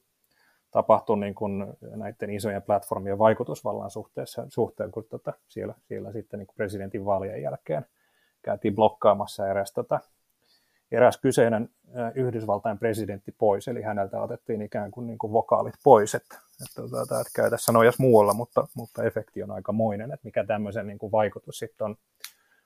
[0.72, 6.48] tapahtui niin kuin näiden isojen platformien vaikutusvallan suhteessa, suhteen, kun tota, siellä, siellä sitten niin
[6.48, 7.86] kuin presidentin vaalien jälkeen
[8.42, 10.00] käytiin blokkaamassa eräs tota,
[10.92, 11.70] eräs kyseinen
[12.16, 16.98] Yhdysvaltain presidentti pois, eli häneltä otettiin ikään kuin, niin kuin vokaalit pois, että, että, että,
[16.98, 20.88] tota, että käy tässä nojas muualla, mutta, mutta efekti on aika moinen, että mikä tämmöisen
[20.88, 21.96] niin kuin vaikutus sitten on,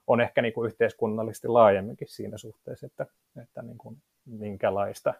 [0.07, 3.05] on ehkä niin kuin yhteiskunnallisesti laajemminkin siinä suhteessa, että,
[3.41, 5.13] että niin kuin minkälaista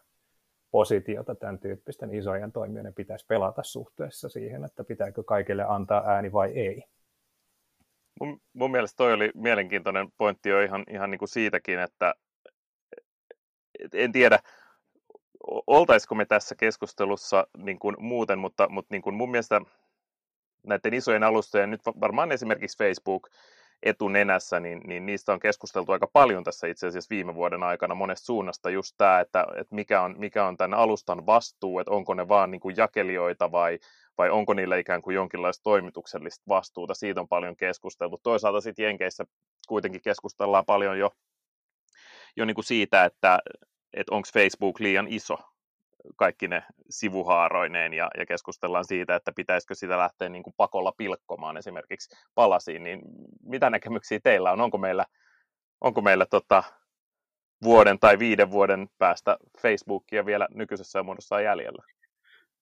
[0.71, 6.51] positiota tämän tyyppisten isojen toimijoiden pitäisi pelata suhteessa siihen, että pitääkö kaikille antaa ääni vai
[6.51, 6.83] ei.
[8.19, 12.13] Mun, mun mielestä toi oli mielenkiintoinen pointti jo ihan, ihan niin kuin siitäkin, että,
[13.93, 14.39] en tiedä,
[15.67, 19.61] oltaisiko me tässä keskustelussa niin kuin muuten, mutta, mutta niin kuin mun mielestä
[20.63, 23.29] näiden isojen alustojen, nyt varmaan esimerkiksi Facebook
[23.83, 28.25] etunenässä, niin, niin niistä on keskusteltu aika paljon tässä itse asiassa viime vuoden aikana monesta
[28.25, 28.69] suunnasta.
[28.69, 32.51] Just tämä, että, että mikä, on, mikä on tämän alustan vastuu, että onko ne vaan
[32.51, 33.79] niin kuin jakelijoita vai,
[34.17, 38.19] vai onko niillä ikään kuin jonkinlaista toimituksellista vastuuta, siitä on paljon keskusteltu.
[38.23, 39.25] Toisaalta sitten Jenkeissä
[39.67, 41.11] kuitenkin keskustellaan paljon jo,
[42.35, 43.39] jo niin kuin siitä, että,
[43.93, 45.37] että onko Facebook liian iso
[46.15, 51.57] kaikki ne sivuhaaroineen ja, ja keskustellaan siitä, että pitäisikö sitä lähteä niin kuin pakolla pilkkomaan
[51.57, 53.01] esimerkiksi palasiin, niin
[53.43, 54.61] mitä näkemyksiä teillä on?
[54.61, 55.05] Onko meillä,
[55.81, 56.63] onko meillä tota,
[57.63, 61.83] vuoden tai viiden vuoden päästä Facebookia vielä nykyisessä muodossaan jäljellä?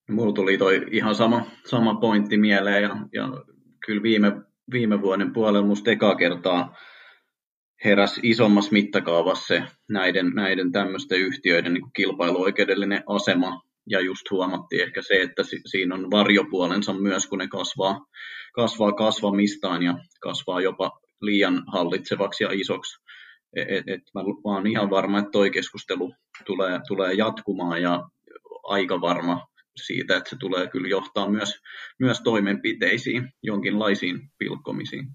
[0.10, 3.28] Mulla tuli toi ihan sama, sama pointti mieleen ja, ja
[3.86, 4.32] kyllä viime,
[4.72, 6.76] viime vuoden puolella musta eka kertaa
[7.86, 15.02] heräsi isommassa mittakaavassa se näiden, näiden tämmöisten yhtiöiden niin kilpailuoikeudellinen asema, ja just huomattiin ehkä
[15.02, 18.06] se, että siinä on varjopuolensa myös, kun ne kasvaa,
[18.54, 23.00] kasvaa kasvamistaan ja kasvaa jopa liian hallitsevaksi ja isoksi.
[23.56, 26.14] Et, et, et mä olen ihan varma, että tuo keskustelu
[26.46, 28.10] tulee, tulee jatkumaan ja
[28.64, 31.60] aika varma siitä, että se tulee kyllä johtaa myös,
[32.00, 35.08] myös toimenpiteisiin, jonkinlaisiin pilkkomisiin.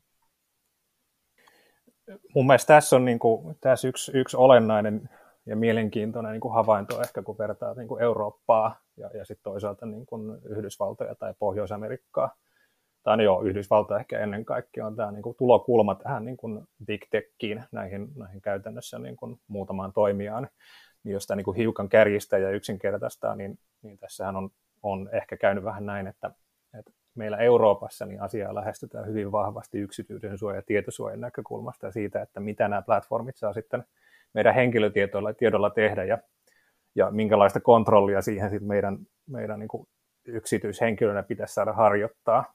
[2.34, 5.08] Mun mielestä tässä on niin kuin, tässä yksi, yksi olennainen
[5.46, 9.86] ja mielenkiintoinen niin kuin havainto ehkä, kun vertaa niin kuin Eurooppaa ja, ja sitten toisaalta
[9.86, 12.36] niin kuin Yhdysvaltoja tai Pohjois-Amerikkaa.
[13.02, 16.64] Tai no joo, Yhdysvalta ehkä ennen kaikkea on tämä niin kuin tulokulma tähän niin kuin
[16.86, 20.48] big techiin, näihin, näihin käytännössä niin kuin muutamaan toimijaan.
[21.04, 24.50] Niin jos tämä niin kuin hiukan kärjistää ja yksinkertaistaa, niin, niin tässähän on,
[24.82, 26.30] on ehkä käynyt vähän näin, että,
[27.16, 32.40] meillä Euroopassa niin asiaa lähestytään hyvin vahvasti yksityisen suojan ja tietosuojan näkökulmasta ja siitä, että
[32.40, 33.84] mitä nämä platformit saa sitten–
[34.36, 36.18] meidän henkilötiedolla tiedolla tehdä ja,
[36.94, 39.88] ja minkälaista kontrollia siihen sit meidän, meidän niin kuin
[40.26, 42.54] yksityishenkilönä pitäisi saada harjoittaa.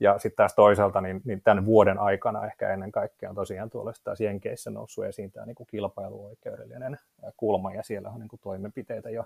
[0.00, 3.92] Ja sitten taas toisaalta niin, niin tämän vuoden aikana ehkä ennen kaikkea on tosiaan tuolla
[4.04, 6.98] taas Jenkeissä noussut esiin tämä niin kuin kilpailuoikeudellinen
[7.36, 9.24] kulma ja siellä on niin kuin toimenpiteitä jo,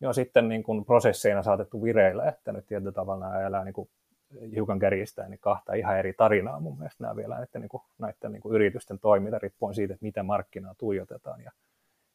[0.00, 3.88] jo sitten niin kuin prosesseina saatettu vireillä, että nyt tietyllä tavalla nämä elää niin kuin
[4.54, 8.32] hiukan kärjistää, niin kahta ihan eri tarinaa mun mielestä nämä vielä näiden, niin kuin, näiden
[8.32, 11.40] niin kuin yritysten toiminta riippuen siitä, että mitä markkinaa tuijotetaan.
[11.40, 11.52] Ja,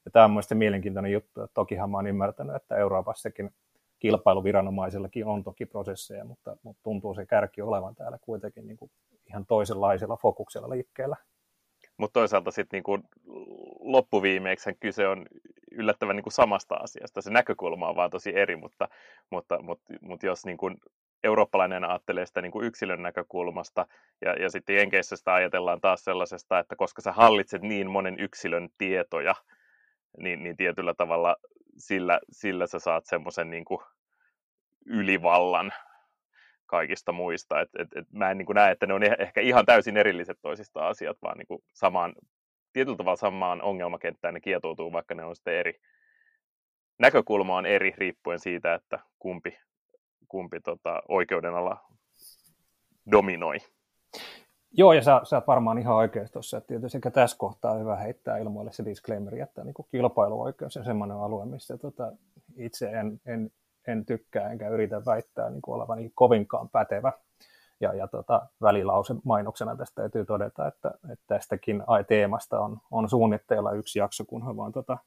[0.06, 3.52] ja tämä on mielestäni mielenkiintoinen juttu, että tokihan mä olen ymmärtänyt, että Euroopassakin
[4.00, 8.92] kilpailuviranomaisillakin on toki prosesseja, mutta, mutta tuntuu se kärki olevan täällä kuitenkin niin kuin
[9.26, 11.16] ihan toisenlaisella fokuksella liikkeellä.
[12.00, 13.04] Mutta toisaalta sitten niin
[13.80, 15.26] loppuviimeiksi kyse on
[15.72, 17.22] yllättävän niin kuin samasta asiasta.
[17.22, 18.88] Se näkökulma on vaan tosi eri, mutta,
[19.30, 20.78] mutta, mutta, mutta jos niin kuin
[21.24, 23.86] eurooppalainen ajattelee sitä niin kuin yksilön näkökulmasta,
[24.22, 28.70] ja, ja sitten Jenkeissä sitä ajatellaan taas sellaisesta, että koska sä hallitset niin monen yksilön
[28.78, 29.36] tietoja,
[30.18, 31.36] niin, niin tietyllä tavalla
[31.78, 33.66] sillä, sillä sä saat semmoisen niin
[34.86, 35.72] ylivallan
[36.70, 37.62] kaikista muista.
[37.62, 40.38] Et, et, et mä en niin kuin näe, että ne on ehkä ihan täysin erilliset
[40.42, 42.14] toisista asiat, vaan niin kuin samaan,
[42.74, 45.80] tietyllä tavalla samaan ongelmakenttään ne kietoutuu, vaikka ne on sitten eri.
[47.00, 49.58] Näkökulma on eri riippuen siitä, että kumpi
[50.30, 51.78] kumpi tota, oikeudenala
[53.12, 53.58] dominoi.
[54.72, 57.80] Joo, ja sä, sä oot varmaan ihan oikeassa tuossa, että tietysti sekä tässä kohtaa on
[57.80, 62.12] hyvä heittää ilmoille se disclaimer, että niin kilpailuoikeus on semmoinen alue, missä tota,
[62.58, 63.52] itse en, en,
[63.92, 67.14] en tykkää enkä yritä väittää niin olevan niin kovinkaan pätevä.
[67.82, 73.72] Ja, ja tota, välilause mainoksena tästä täytyy todeta, että, että tästäkin teemasta on, on suunnitteilla
[73.72, 74.98] yksi jakso, kunhan vaan tota,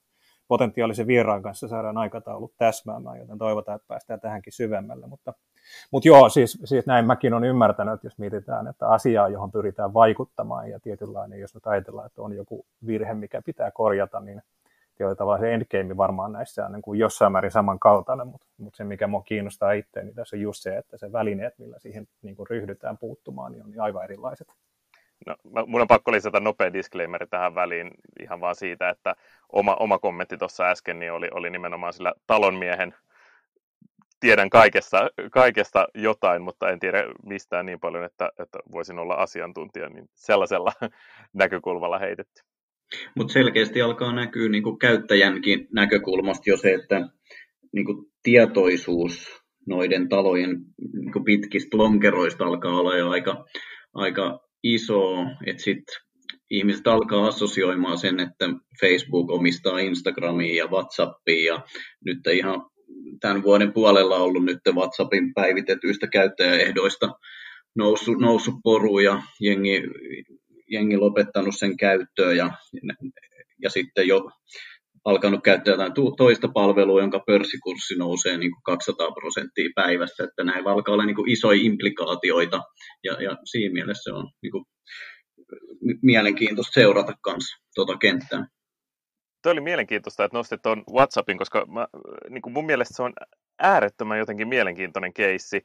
[0.48, 5.06] potentiaalisen vieraan kanssa saadaan aikataulut täsmäämään, joten toivotaan, että päästään tähänkin syvemmälle.
[5.06, 5.34] Mutta,
[5.90, 9.94] mutta joo, siis, siis näin mäkin olen ymmärtänyt, että jos mietitään, että asiaa, johon pyritään
[9.94, 14.42] vaikuttamaan ja tietynlainen, jos nyt ajatellaan, että on joku virhe, mikä pitää korjata, niin
[14.96, 18.84] tietyllä tavalla se endgame varmaan näissä on niin kuin jossain määrin samankaltainen, mutta, mutta se,
[18.84, 22.36] mikä minua kiinnostaa itse, niin tässä on just se, että se välineet, millä siihen niin
[22.36, 24.48] kuin ryhdytään puuttumaan, niin on aivan erilaiset.
[25.26, 29.14] No, mun on pakko lisätä nopea disclaimer tähän väliin ihan vaan siitä, että
[29.52, 32.94] oma, oma kommentti tuossa äsken niin oli, oli nimenomaan sillä talonmiehen
[34.22, 39.88] tiedän kaikesta, kaikesta jotain, mutta en tiedä mistään niin paljon, että, että voisin olla asiantuntija,
[39.88, 40.72] niin sellaisella
[41.32, 42.42] näkökulmalla heitetty.
[43.16, 47.08] Mutta selkeästi alkaa näkyä niin kuin käyttäjänkin näkökulmasta jo se, että
[47.72, 50.56] niin kuin tietoisuus noiden talojen
[50.92, 53.44] niin kuin pitkistä lonkeroista alkaa olla jo aika,
[53.94, 55.94] aika iso, että sitten
[56.50, 58.44] ihmiset alkaa assosioimaan sen, että
[58.80, 61.60] Facebook omistaa Instagramia ja Whatsappia ja
[62.04, 62.66] nyt ihan
[63.20, 67.08] tämän vuoden puolella ollut nyt WhatsAppin päivitetyistä käyttäjäehdoista
[67.76, 69.82] noussut, noussut poru ja jengi,
[70.72, 72.50] jengi lopettanut sen käyttöön ja,
[73.62, 74.30] ja sitten jo
[75.04, 80.70] alkanut käyttää jotain toista palvelua, jonka pörssikurssi nousee niin kuin 200 prosenttia päivässä, että näillä
[80.70, 82.62] alkaa olla niin kuin isoja implikaatioita
[83.04, 84.64] ja, ja siinä mielessä se on niin kuin
[86.02, 88.46] mielenkiintoista seurata myös tuota kenttää.
[89.42, 91.86] Tuo oli mielenkiintoista, että nostit tuon WhatsAppin, koska mä,
[92.30, 93.12] niin kuin mun mielestä se on
[93.62, 95.62] äärettömän jotenkin mielenkiintoinen keissi.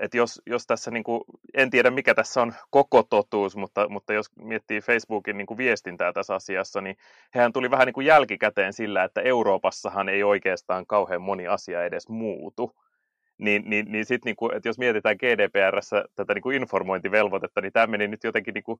[0.00, 1.20] että jos, jos tässä, niin kuin,
[1.54, 6.12] en tiedä mikä tässä on koko totuus, mutta, mutta jos miettii Facebookin niin kuin viestintää
[6.12, 6.96] tässä asiassa, niin
[7.34, 12.08] hehän tuli vähän niin kuin jälkikäteen sillä, että Euroopassahan ei oikeastaan kauhean moni asia edes
[12.08, 12.76] muutu.
[13.38, 17.72] Niin, niin, niin sitten, niin kuin, että jos mietitään GDPRssä tätä niin kuin informointivelvoitetta, niin
[17.72, 18.78] tämä meni nyt jotenkin niin kuin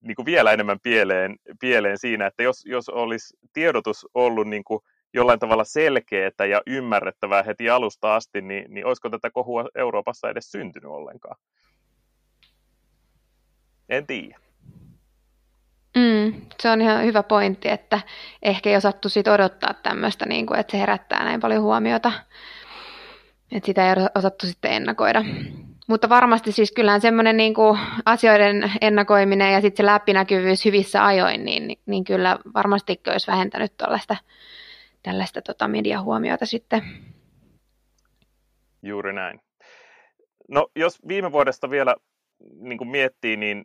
[0.00, 4.80] niin kuin vielä enemmän pieleen, pieleen siinä, että jos, jos olisi tiedotus ollut niin kuin
[5.14, 10.52] jollain tavalla selkeää ja ymmärrettävää heti alusta asti, niin, niin olisiko tätä kohua Euroopassa edes
[10.52, 11.36] syntynyt ollenkaan?
[13.88, 14.38] En tiedä.
[15.96, 18.00] Mm, se on ihan hyvä pointti, että
[18.42, 22.12] ehkä ei osattu sit odottaa tämmöistä, niin kuin, että se herättää näin paljon huomiota.
[23.52, 25.24] Että sitä ei osattu sitten ennakoida.
[25.88, 31.44] Mutta varmasti siis kyllähän semmoinen niin kuin asioiden ennakoiminen ja sitten se läpinäkyvyys hyvissä ajoin,
[31.44, 34.16] niin, niin kyllä varmasti olisi vähentänyt tällaista,
[35.02, 36.82] tällaista tota mediahuomiota sitten.
[38.82, 39.40] Juuri näin.
[40.48, 41.96] No jos viime vuodesta vielä
[42.60, 43.64] niin kuin miettii, niin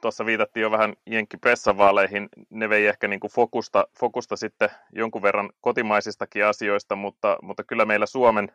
[0.00, 5.50] tuossa viitattiin jo vähän jenkkipressavaaleihin, ne vei ehkä niin kuin fokusta, fokusta sitten jonkun verran
[5.60, 8.52] kotimaisistakin asioista, mutta, mutta kyllä meillä Suomen,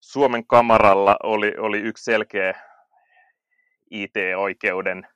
[0.00, 2.60] Suomen kamaralla oli, oli yksi selkeä
[3.90, 5.06] IT-oikeuden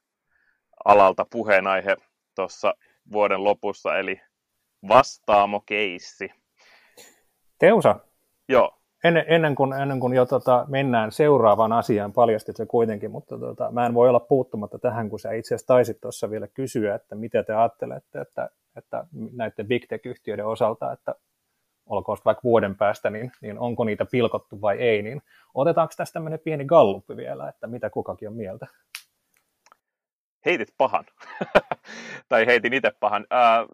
[0.85, 1.97] alalta puheenaihe
[2.35, 2.75] tuossa
[3.13, 4.21] vuoden lopussa, eli
[4.89, 6.31] vastaamo-keissi.
[7.59, 7.97] Teusa,
[8.49, 13.39] Joo ennen, ennen, kuin, ennen kuin jo tota, mennään seuraavaan asiaan, paljastit se kuitenkin, mutta
[13.39, 16.95] tota, mä en voi olla puuttumatta tähän, kun sä itse asiassa taisit tuossa vielä kysyä,
[16.95, 21.15] että mitä te ajattelette, että, että näiden big tech-yhtiöiden osalta, että
[21.87, 25.23] olkoon vaikka vuoden päästä, niin, niin onko niitä pilkottu vai ei, niin
[25.55, 28.67] otetaanko tästä tämmöinen pieni galluppi vielä, että mitä kukakin on mieltä?
[30.45, 31.05] Heitit pahan,
[32.29, 33.27] tai heitin itse pahan.
[33.33, 33.67] Äh,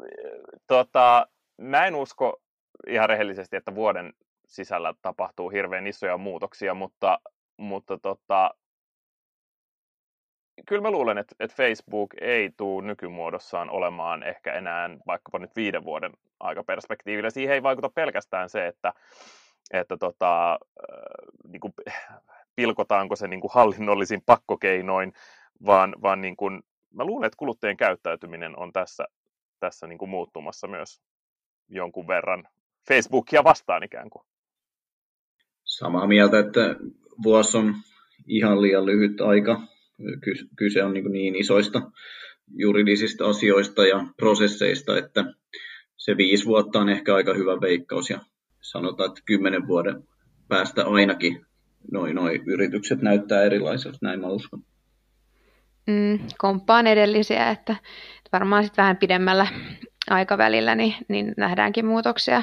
[0.66, 1.26] tota,
[1.61, 2.40] mä en usko
[2.87, 4.12] ihan rehellisesti, että vuoden
[4.46, 7.18] sisällä tapahtuu hirveän isoja muutoksia, mutta,
[7.57, 8.55] mutta tota,
[10.66, 15.85] kyllä mä luulen, että, että Facebook ei tule nykymuodossaan olemaan ehkä enää vaikkapa nyt viiden
[15.85, 17.31] vuoden aikaperspektiivillä.
[17.31, 18.92] Siihen ei vaikuta pelkästään se, että,
[19.70, 20.59] että tota, äh,
[21.48, 21.74] niin kuin,
[22.57, 25.12] pilkotaanko se niin kuin hallinnollisin pakkokeinoin,
[25.66, 26.62] vaan, vaan niin kuin,
[26.95, 29.05] mä luulen, että kuluttajien käyttäytyminen on tässä,
[29.61, 31.01] tässä niin kuin muuttumassa myös
[31.69, 32.49] jonkun verran
[32.88, 34.27] Facebookia vastaan ikään kuin.
[35.64, 36.77] Samaa mieltä, että
[37.23, 37.75] vuosi on
[38.27, 39.61] ihan liian lyhyt aika.
[40.57, 41.83] Kyse on niin, niin isoista
[42.55, 45.25] juridisista asioista ja prosesseista, että
[45.97, 48.21] se viisi vuotta on ehkä aika hyvä veikkaus ja
[48.61, 50.03] sanotaan, että kymmenen vuoden
[50.49, 51.47] päästä ainakin
[51.92, 54.62] noin noi yritykset näyttää erilaiselta, näin mä uskon.
[55.87, 57.77] Mm, komppaan edellisiä, että
[58.33, 59.46] varmaan sitten vähän pidemmällä
[60.11, 62.42] aikavälillä niin, niin nähdäänkin muutoksia.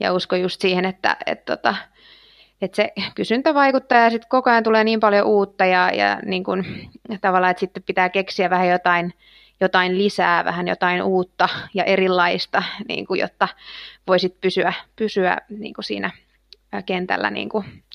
[0.00, 1.74] Ja usko just siihen, että, että, että
[2.62, 6.44] että se kysyntä vaikuttaa ja sitten koko ajan tulee niin paljon uutta ja, ja niin
[6.44, 6.64] kun,
[7.20, 9.14] tavallaan, että sitten pitää keksiä vähän jotain,
[9.60, 13.48] jotain lisää, vähän jotain uutta ja erilaista, niin kuin, jotta
[14.06, 16.10] voisit pysyä, pysyä niin siinä
[16.86, 17.48] kentällä niin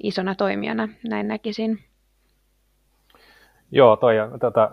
[0.04, 1.84] isona toimijana, näin näkisin.
[3.76, 4.72] Joo, toi, tota,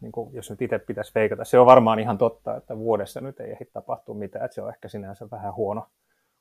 [0.00, 3.40] niin kuin, jos nyt itse pitäisi veikata, se on varmaan ihan totta, että vuodessa nyt
[3.40, 5.86] ei ehdi tapahtua mitään, että se on ehkä sinänsä vähän huono,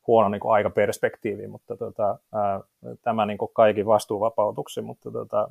[0.08, 2.62] huono niin kuin aikaperspektiivi, mutta tota, ää,
[3.02, 5.48] tämä niin kuin kaikki vastuuvapautuksen, mutta tota,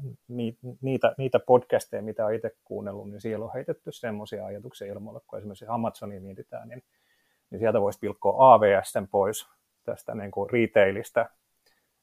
[0.81, 5.39] niitä, niitä podcasteja, mitä olen itse kuunnellut, niin siellä on heitetty semmoisia ajatuksia ilmoille, kun
[5.39, 6.83] esimerkiksi Amazonia mietitään, niin,
[7.51, 9.49] niin sieltä voisi pilkkoa AVS pois
[9.85, 11.27] tästä niin kuin retailista,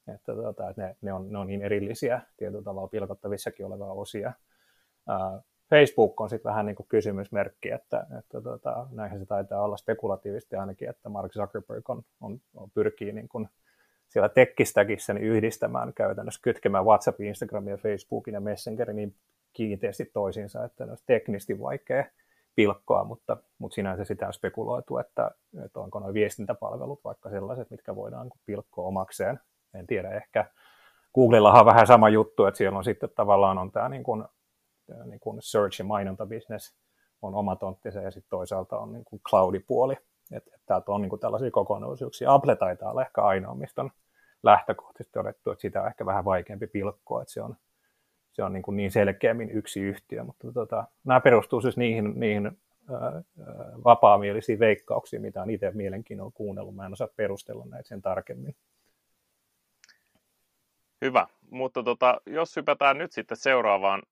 [0.08, 4.32] että, tota, että ne, ne, on, ne on niin erillisiä tietyllä tavalla pilkottavissakin olevaa osia.
[5.08, 9.76] Ää, Facebook on sitten vähän niin kuin kysymysmerkki, että, että tota, näinhän se taitaa olla
[9.76, 13.48] spekulatiivisesti ainakin, että Mark Zuckerberg on, on, on pyrkii niin kuin
[14.08, 19.14] siellä tekkistäkin sen yhdistämään käytännössä, kytkemään WhatsAppin, Instagramin ja Facebookin ja Messengerin niin
[19.52, 22.04] kiinteästi toisiinsa, että ne olisi teknisesti vaikea
[22.54, 25.30] pilkkoa, mutta, mutta sinänsä sitä on spekuloitu, että,
[25.64, 29.40] että onko nuo viestintäpalvelut vaikka sellaiset, mitkä voidaan pilkkoa omakseen.
[29.74, 30.44] En tiedä, ehkä
[31.14, 34.24] Googlellahan on vähän sama juttu, että siellä on sitten tavallaan on tämä niin kuin
[35.04, 36.76] niin kuin search- ja mainontabisnes
[37.22, 39.96] on oma tonttinsa ja sitten toisaalta on niin kuin cloudipuoli.
[40.32, 42.34] Että et täältä on niin kuin tällaisia kokonaisuuksia.
[42.34, 43.90] Apple taitaa olla ehkä ainoa, mistä on
[44.42, 47.56] lähtökohtaisesti todettu, että sitä on ehkä vähän vaikeampi pilkkoa, että se on,
[48.32, 52.58] se on niin, kuin niin selkeämmin yksi yhtiö, mutta tota, nämä perustuu siis niihin, niihin
[53.84, 56.74] vapaamielisiin veikkauksiin, mitä on itse mielenkiinnolla kuunnellut.
[56.74, 58.56] Mä en osaa perustella näitä sen tarkemmin.
[61.02, 64.02] Hyvä, mutta tota, jos hypätään nyt sitten seuraavaan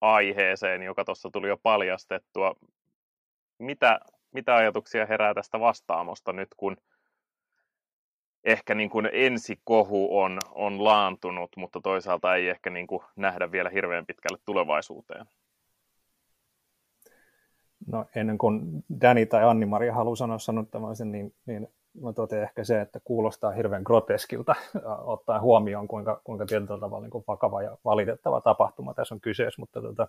[0.00, 2.54] aiheeseen, joka tuossa tuli jo paljastettua.
[3.58, 4.00] Mitä,
[4.32, 6.76] mitä ajatuksia herää tästä vastaamosta nyt, kun
[8.44, 13.70] ehkä niin kuin ensikohu on, on laantunut, mutta toisaalta ei ehkä niin kuin nähdä vielä
[13.70, 15.26] hirveän pitkälle tulevaisuuteen?
[17.86, 21.68] No ennen kuin Dani tai Anni-Maria haluaa sanoa sanottamaan niin, niin
[22.02, 24.54] mä totean ehkä se, että kuulostaa hirveän groteskilta
[25.14, 29.62] ottaen huomioon, kuinka, kuinka tietyllä tavalla niin kuin vakava ja valitettava tapahtuma tässä on kyseessä,
[29.62, 30.08] mutta tota,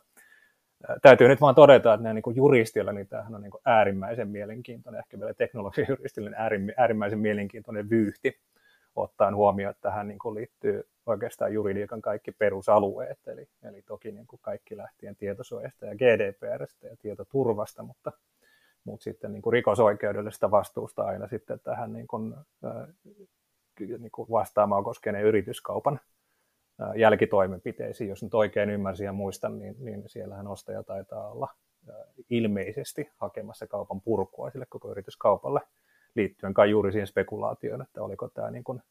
[1.01, 4.99] täytyy nyt vaan todeta, että niin kuin juristilla niin tämähän on niin kuin äärimmäisen mielenkiintoinen,
[4.99, 8.39] ehkä vielä teknologian juristille niin äärimmäisen mielenkiintoinen vyyhti,
[8.95, 14.27] ottaen huomioon, että tähän niin kuin liittyy oikeastaan juridiikan kaikki perusalueet, eli, eli toki niin
[14.27, 18.11] kuin kaikki lähtien tietosuojasta ja GDPRstä ja tietoturvasta, mutta,
[18.83, 22.35] mutta sitten niin kuin rikosoikeudellisesta vastuusta aina sitten tähän niin kuin,
[23.79, 25.99] niin kuin vastaamaan koskee yrityskaupan
[26.95, 31.47] jälkitoimenpiteisiin, jos nyt oikein ymmärsin ja muistan, niin, niin siellähän ostaja taitaa olla
[32.29, 35.61] ilmeisesti hakemassa kaupan purkua sille koko yrityskaupalle
[36.15, 38.81] liittyen kai juuri siihen spekulaatioon, että oliko tämä niin kuin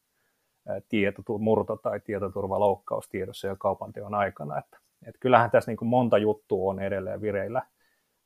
[0.89, 4.59] tietomurto tai tietoturvaloukkaus tiedossa jo kaupan teon aikana.
[4.59, 4.77] Että,
[5.07, 7.61] että kyllähän tässä niin kuin monta juttua on edelleen vireillä,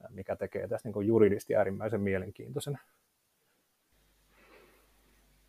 [0.09, 2.79] mikä tekee tässä niin juridisesti äärimmäisen mielenkiintoisen.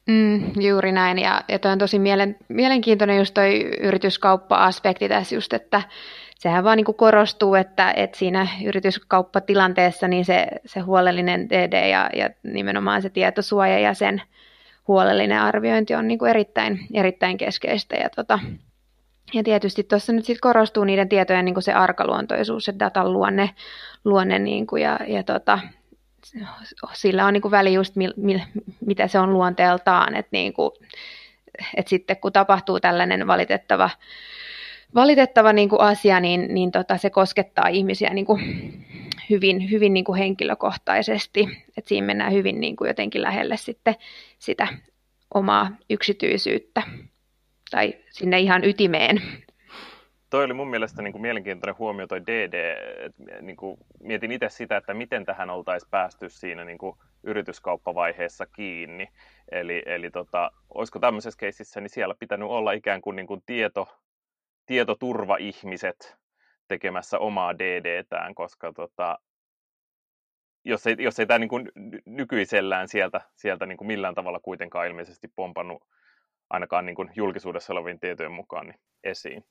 [0.07, 5.53] Mm, juuri näin, ja, ja toi on tosi mielen, mielenkiintoinen just toi yrityskauppa-aspekti tässä just,
[5.53, 5.83] että
[6.39, 12.31] sehän vaan niin korostuu, että, että siinä yrityskauppatilanteessa niin se, se huolellinen DD ja, ja
[12.43, 14.23] nimenomaan se tietosuoja ja sen
[14.89, 17.97] huolellinen arviointi on niin erittäin, erittäin keskeistä.
[17.97, 18.39] Ja, tota,
[19.35, 23.51] ja tietysti tuossa nyt sitten korostuu niiden tietojen niin kuin se arkaluontoisuus, se datan luonne,
[24.05, 25.59] luonne niin kuin ja, ja tota,
[26.93, 28.41] sillä on niin kuin väli just mil, mil,
[28.87, 30.71] mitä se on luonteeltaan, että niin kuin,
[31.77, 33.91] et sitten kun tapahtuu tällainen valitettava,
[34.95, 38.41] valitettava niin kuin asia, niin, niin tota, se koskettaa ihmisiä niin kuin
[39.31, 43.95] hyvin, hyvin niin kuin henkilökohtaisesti, että siinä mennään hyvin niin kuin jotenkin lähelle sitten
[44.39, 44.69] sitä
[45.35, 46.83] omaa yksityisyyttä
[47.71, 49.23] tai sinne ihan ytimeen
[50.31, 52.77] toi oli mun mielestä niin kuin mielenkiintoinen huomio toi DD.
[53.41, 59.09] Niin kuin mietin itse sitä, että miten tähän oltaisiin päästy siinä niin kuin yrityskauppavaiheessa kiinni.
[59.53, 63.89] Eli, eli tota, olisiko tämmöisessä keississä niin siellä pitänyt olla ikään kuin, niin kuin tieto,
[64.67, 66.17] tietoturva-ihmiset
[66.69, 69.19] tekemässä omaa DDtään, koska tota,
[70.65, 71.73] jos ei, jos ei tämä niin kuin
[72.05, 75.83] nykyisellään sieltä, sieltä niin kuin millään tavalla kuitenkaan ilmeisesti pompannut
[76.51, 79.45] ainakaan niin kuin julkisuudessa olevien tietojen mukaan niin esiin.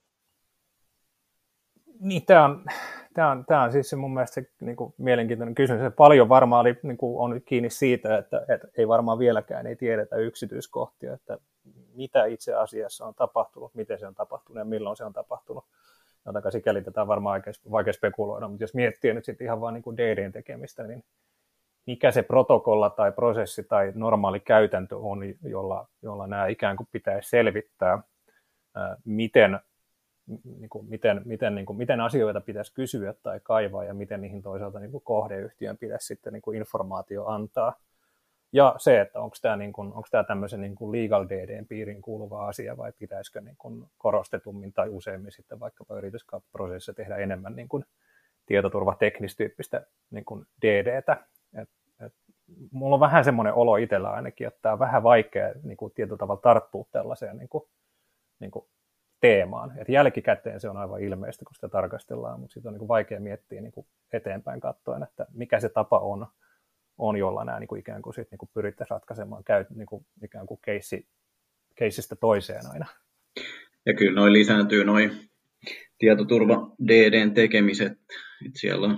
[1.99, 2.65] Niin, tämä on,
[3.13, 5.81] tämä on, tämä on siis se mun mielestä se niin kuin, mielenkiintoinen kysymys.
[5.81, 9.75] Se paljon varmaan oli, niin kuin, on kiinni siitä, että, että ei varmaan vieläkään ei
[9.75, 11.37] tiedetä yksityiskohtia, että
[11.93, 15.65] mitä itse asiassa on tapahtunut, miten se on tapahtunut ja milloin se on tapahtunut.
[16.25, 17.41] Jotenka sikäli tätä on varmaan
[17.71, 21.03] vaikea spekuloida, mutta jos miettii nyt sitten ihan vaan niin kuin DDn tekemistä, niin
[21.87, 27.29] mikä se protokolla tai prosessi tai normaali käytäntö on, jolla, jolla nämä ikään kuin pitäisi
[27.29, 27.99] selvittää,
[29.05, 29.59] miten
[30.43, 34.41] niin kuin, miten, miten, niin kuin, miten asioita pitäisi kysyä tai kaivaa ja miten niihin
[34.41, 37.73] toisaalta niin kuin kohdeyhtiön pitäisi sitten niin kuin informaatio antaa.
[38.53, 42.01] Ja se, että onko tämä, niin kuin, onko tämä tämmöisen niin kuin legal DDn piiriin
[42.01, 47.67] kuuluva asia vai pitäisikö niin kuin korostetummin tai useammin sitten vaikkapa yrityskauppaprosessissa tehdä enemmän niin
[47.67, 47.85] kuin
[48.45, 51.17] tietoturvateknistyyppistä niin kuin DDtä.
[51.61, 51.69] Et,
[52.05, 52.13] et,
[52.71, 56.17] mulla on vähän semmoinen olo itsellä ainakin, että tämä on vähän vaikea niin kuin tietyllä
[56.17, 57.63] tavalla tarttua tällaiseen niin kuin,
[58.39, 58.65] niin kuin
[59.21, 59.71] teemaan.
[59.77, 63.61] Et jälkikäteen se on aivan ilmeistä, kun sitä tarkastellaan, mutta sitten on niin vaikea miettiä
[63.61, 66.27] niin kuin eteenpäin katsoen, että mikä se tapa on,
[66.97, 70.05] on jolla nämä niin kuin ikään kuin, sit, niin kuin pyrittäisiin ratkaisemaan käy, niin kuin,
[70.23, 71.07] ikään kuin keissi,
[71.75, 72.85] keissistä toiseen aina.
[73.85, 75.11] Ja kyllä noin lisääntyy noin
[75.97, 77.91] tietoturva DDn tekemiset.
[78.45, 78.97] että siellä on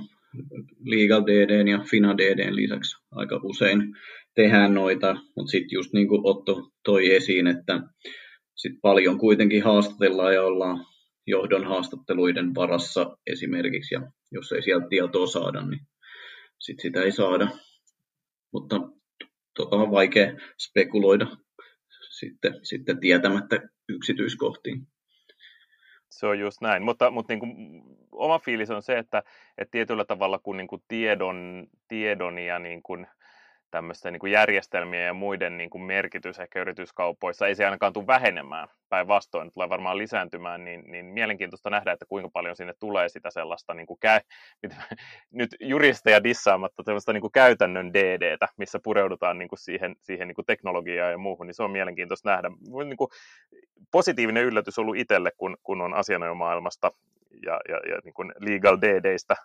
[0.85, 3.95] Legal DDn ja Fina DDn lisäksi aika usein
[4.35, 7.81] tehdään noita, mutta sitten just niin kuin Otto toi esiin, että
[8.55, 10.85] sitten paljon kuitenkin haastatellaan ja ollaan
[11.27, 15.79] johdon haastatteluiden varassa esimerkiksi, ja jos ei sieltä tietoa saada, niin
[16.59, 17.47] sit sitä ei saada.
[18.53, 18.75] Mutta
[19.57, 21.27] tota on vaikea spekuloida
[22.19, 24.87] sitten, sitten tietämättä yksityiskohtiin.
[26.09, 29.23] Se on just näin, mutta, mutta niin kuin, oma fiilis on se, että,
[29.57, 33.07] että tietyllä tavalla kun niin kuin tiedon, tiedon ja niin kuin,
[33.71, 38.07] tämmöisten niin kuin järjestelmien ja muiden niin kuin merkitys ehkä yrityskaupoissa ei se ainakaan tule
[38.07, 43.31] vähenemään, päinvastoin tulee varmaan lisääntymään, niin, niin mielenkiintoista nähdä, että kuinka paljon sinne tulee sitä
[43.31, 44.69] sellaista niin kuin kä-
[45.31, 50.35] nyt juristeja dissaamatta sellaista niin kuin käytännön DDtä, missä pureudutaan niin kuin siihen, siihen niin
[50.35, 52.51] kuin teknologiaan ja muuhun, niin se on mielenkiintoista nähdä.
[52.85, 53.09] Niin kuin
[53.91, 56.91] positiivinen yllätys ollut itselle, kun, kun on asianajomaailmasta
[57.45, 59.35] ja, ja, ja niin kuin legal DDistä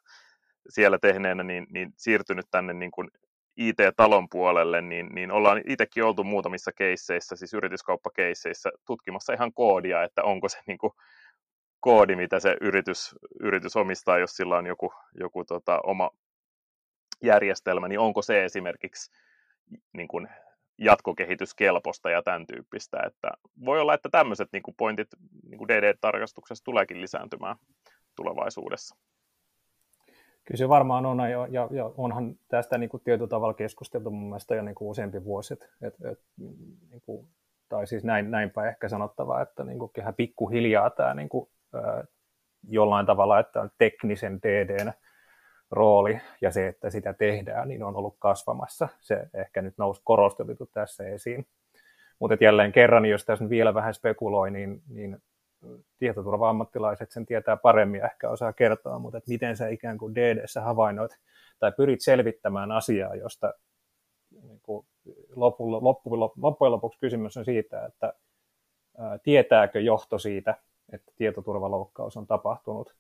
[0.69, 3.09] siellä tehneenä, niin, niin siirtynyt tänne niin kuin
[3.57, 10.23] IT-talon puolelle, niin, niin ollaan itsekin oltu muutamissa keisseissä, siis yrityskauppakeisseissä, tutkimassa ihan koodia, että
[10.23, 10.93] onko se niin kuin
[11.81, 16.11] koodi, mitä se yritys, yritys omistaa, jos sillä on joku, joku tota, oma
[17.23, 19.13] järjestelmä, niin onko se esimerkiksi
[19.93, 20.29] niin kuin
[20.79, 23.03] jatkokehityskelpoista ja tämän tyyppistä.
[23.07, 23.31] Että
[23.65, 25.09] voi olla, että tämmöiset niin kuin pointit
[25.49, 27.57] niin kuin DD-tarkastuksessa tuleekin lisääntymään
[28.17, 28.97] tulevaisuudessa.
[30.45, 34.29] Kyllä se varmaan on, ja, ja, ja onhan tästä niin kuin tietyllä tavalla keskusteltu mun
[34.29, 36.25] mielestä jo niin kuin useampi vuosi, että, että, että
[36.91, 37.29] niin kuin,
[37.69, 42.09] tai siis näin, näinpä ehkä sanottava, että niin kuin, pikkuhiljaa tämä niin kuin, äh,
[42.69, 44.93] jollain tavalla, että on teknisen DDn
[45.71, 48.89] rooli ja se, että sitä tehdään, niin on ollut kasvamassa.
[49.01, 51.47] Se ehkä nyt nousi korostettu tässä esiin.
[52.19, 55.23] Mutta jälleen kerran, jos tässä vielä vähän spekuloi, niin, niin
[55.99, 60.61] tietoturva-ammattilaiset sen tietää paremmin ja ehkä osaa kertoa, mutta että miten sä ikään kuin DDssä
[60.61, 61.19] havainnoit
[61.59, 63.55] tai pyrit selvittämään asiaa, josta
[64.43, 64.87] niin kuin
[65.37, 68.13] loppujen, loppujen lopuksi kysymys on siitä, että
[69.23, 70.55] tietääkö johto siitä,
[70.93, 72.95] että tietoturvaloukkaus on tapahtunut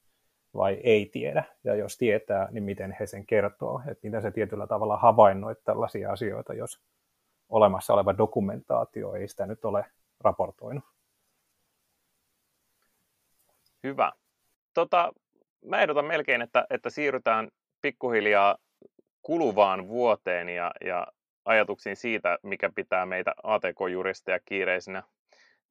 [0.54, 4.66] vai ei tiedä, ja jos tietää, niin miten he sen kertoo, että mitä se tietyllä
[4.66, 6.80] tavalla havainnoit tällaisia asioita, jos
[7.48, 9.84] olemassa oleva dokumentaatio ei sitä nyt ole
[10.20, 10.84] raportoinut.
[13.82, 14.12] Hyvä.
[14.74, 15.12] Tota,
[15.64, 17.48] mä ehdotan melkein, että, että siirrytään
[17.82, 18.56] pikkuhiljaa
[19.22, 21.06] kuluvaan vuoteen ja, ja
[21.44, 25.02] ajatuksiin siitä, mikä pitää meitä ATK-juristeja kiireisinä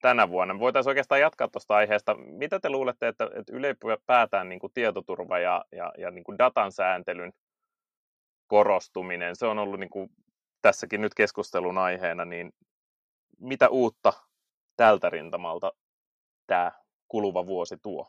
[0.01, 0.59] tänä vuonna.
[0.59, 2.15] Voitaisiin oikeastaan jatkaa tuosta aiheesta.
[2.15, 6.71] Mitä te luulette, että, että ylipäätään niin kuin tietoturva ja, ja, ja niin kuin datan
[6.71, 7.33] sääntelyn
[8.47, 10.09] korostuminen, se on ollut niin kuin
[10.61, 12.51] tässäkin nyt keskustelun aiheena, niin
[13.39, 14.13] mitä uutta
[14.75, 15.71] tältä rintamalta
[16.47, 16.71] tämä
[17.11, 18.07] kuluva vuosi tuo?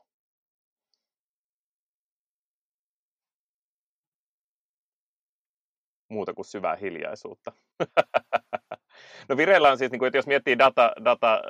[6.08, 7.52] Muuta kuin syvää hiljaisuutta.
[9.28, 11.42] no vireillä on siis, niin kuin, että jos miettii data, data,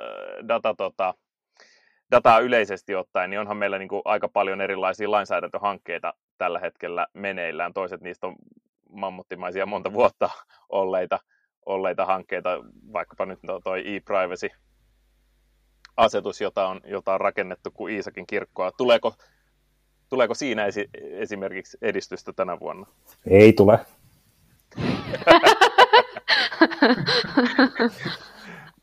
[0.47, 1.13] data, tota,
[2.11, 7.73] dataa yleisesti ottaen, niin onhan meillä niin kuin aika paljon erilaisia lainsäädäntöhankkeita tällä hetkellä meneillään.
[7.73, 8.35] Toiset niistä on
[8.89, 10.29] mammuttimaisia monta vuotta
[10.69, 11.19] olleita,
[11.65, 12.49] olleita hankkeita,
[12.93, 14.49] vaikkapa nyt tuo e-privacy
[15.97, 18.71] asetus, jota on, jota on rakennettu kuin Iisakin kirkkoa.
[18.71, 19.13] Tuleeko,
[20.09, 22.87] tuleeko siinä esi- esimerkiksi edistystä tänä vuonna?
[23.27, 23.79] Ei tule.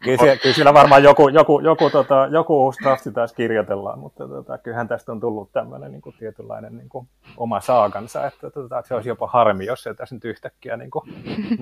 [0.04, 4.28] Kyllä siellä, kyllä siellä varmaan joku, joku, joku, tota, joku uusi drafti taas kirjoitellaan, mutta
[4.28, 8.78] tota, kyllähän tästä on tullut tämmöinen niin kuin, tietynlainen niin kuin, oma saakansa, että, tota,
[8.78, 11.04] että se olisi jopa harmi, jos se tässä nyt yhtäkkiä niin kuin,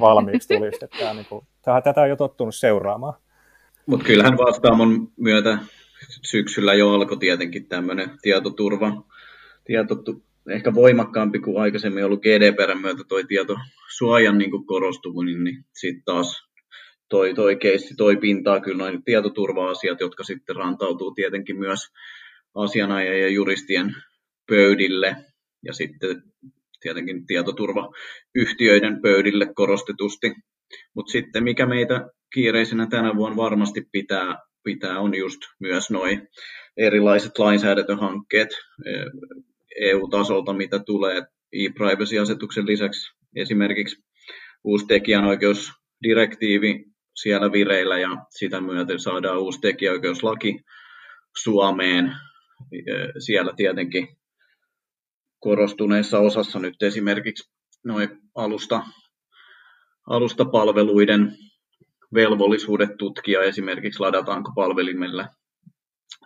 [0.00, 0.84] valmiiksi tulisi.
[0.84, 1.46] Että, tämä, niin kuin,
[1.84, 3.14] tätä on jo tottunut seuraamaan.
[3.88, 5.58] Mutta kyllähän vastaamon myötä
[6.22, 9.04] syksyllä jo alkoi tietenkin tämmöinen tietoturva,
[9.64, 16.42] tietotu, ehkä voimakkaampi kuin aikaisemmin ollut GDPR myötä toi tietosuojan niin korostuminen, niin sitten taas
[17.08, 21.80] toi, toi keissi toi pintaa kyllä noin tietoturva-asiat, jotka sitten rantautuu tietenkin myös
[22.54, 23.96] asianajajien ja juristien
[24.50, 25.16] pöydille
[25.64, 26.22] ja sitten
[26.80, 30.32] tietenkin tietoturvayhtiöiden pöydille korostetusti.
[30.94, 36.28] Mutta sitten mikä meitä kiireisenä tänä vuonna varmasti pitää, pitää on just myös noin
[36.76, 38.48] erilaiset lainsäädäntöhankkeet
[39.80, 41.22] EU-tasolta, mitä tulee
[41.52, 44.04] e-privacy-asetuksen lisäksi esimerkiksi
[44.64, 50.60] uusi tekijänoikeusdirektiivi siellä vireillä ja sitä myöten saadaan uusi tekijäoikeuslaki
[51.42, 52.12] Suomeen.
[53.18, 54.08] Siellä tietenkin
[55.40, 57.52] korostuneessa osassa nyt esimerkiksi
[57.84, 58.82] noin alusta,
[60.06, 61.36] alustapalveluiden
[62.14, 65.28] velvollisuudet tutkia esimerkiksi ladataanko palvelimella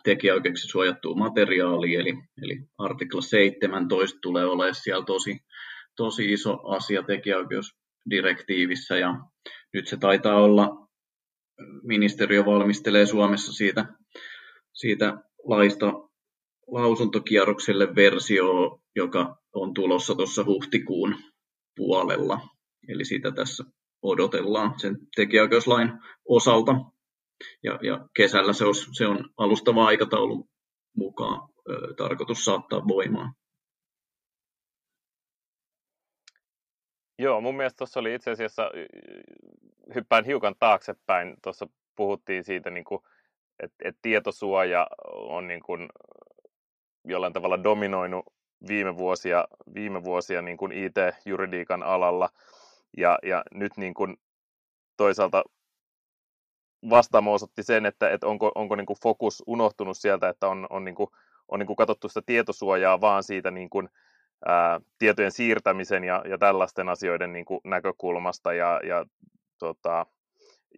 [0.05, 5.41] tekijäoikeuksiksi suojattua materiaalia, eli, eli artikla 17 tulee olemaan siellä tosi,
[5.97, 9.15] tosi iso asia tekijäoikeusdirektiivissä, ja
[9.73, 10.89] nyt se taitaa olla,
[11.83, 13.87] ministeriö valmistelee Suomessa siitä,
[14.73, 15.87] siitä laista
[16.67, 18.45] lausuntokierrokselle versio,
[18.97, 21.17] joka on tulossa tuossa huhtikuun
[21.77, 22.41] puolella.
[22.89, 23.65] Eli sitä tässä
[24.03, 25.93] odotellaan sen tekijäoikeuslain
[26.29, 26.73] osalta.
[27.63, 30.49] Ja, ja kesällä se on, se on alustava aikataulu
[30.97, 33.35] mukaan ö, tarkoitus saattaa voimaan.
[37.19, 38.71] Joo, mun mielestä tuossa oli itse asiassa,
[39.95, 43.01] hyppään hiukan taaksepäin, tuossa puhuttiin siitä, niin kuin,
[43.63, 45.89] että, että tietosuoja on niin kuin
[47.05, 48.25] jollain tavalla dominoinut
[48.69, 52.29] viime vuosia, viime vuosia niin kuin IT-juridiikan alalla,
[52.97, 54.17] ja, ja nyt niin kuin
[54.97, 55.45] toisaalta
[56.91, 60.85] vastaamo osoitti sen, että, että onko, onko niin kuin fokus unohtunut sieltä, että on, on,
[60.85, 61.11] niin kuin,
[61.49, 63.89] on niin kuin katsottu sitä tietosuojaa vaan siitä niin kuin,
[64.47, 69.07] ää, tietojen siirtämisen ja, ja tällaisten asioiden niin kuin näkökulmasta ja, ja
[69.59, 70.07] tota,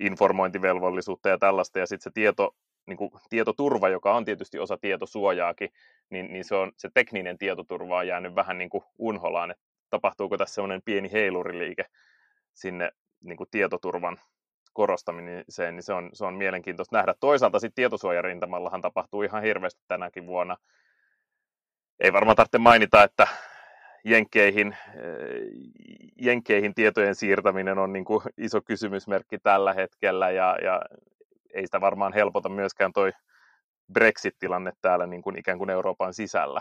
[0.01, 2.57] informointivelvollisuutta ja tällaista, ja sitten se tieto,
[2.87, 5.71] niin kuin tietoturva, joka on tietysti osa tietosuojaakin,
[6.11, 9.65] niin, niin se, on, se tekninen tietoturva on jäänyt vähän niin kuin unholaan, että
[9.95, 11.85] tapahtuuko tässä sellainen pieni heiluriliike
[12.55, 12.91] sinne
[13.21, 14.21] niin kuin tietoturvan
[14.73, 17.15] korostamiseen, niin se on, se on mielenkiintoista nähdä.
[17.21, 20.57] Toisaalta sitten tietosuojarintamallahan tapahtuu ihan hirveästi tänäkin vuonna.
[22.01, 23.27] Ei varmaan tarvitse mainita, että
[24.05, 24.77] jenkkeihin,
[26.21, 30.83] jenkkeihin tietojen siirtäminen on niin kuin iso kysymysmerkki tällä hetkellä ja, ja
[31.55, 33.13] ei sitä varmaan helpota myöskään toi
[33.93, 36.61] Brexit-tilanne täällä niin kuin ikään kuin Euroopan sisällä.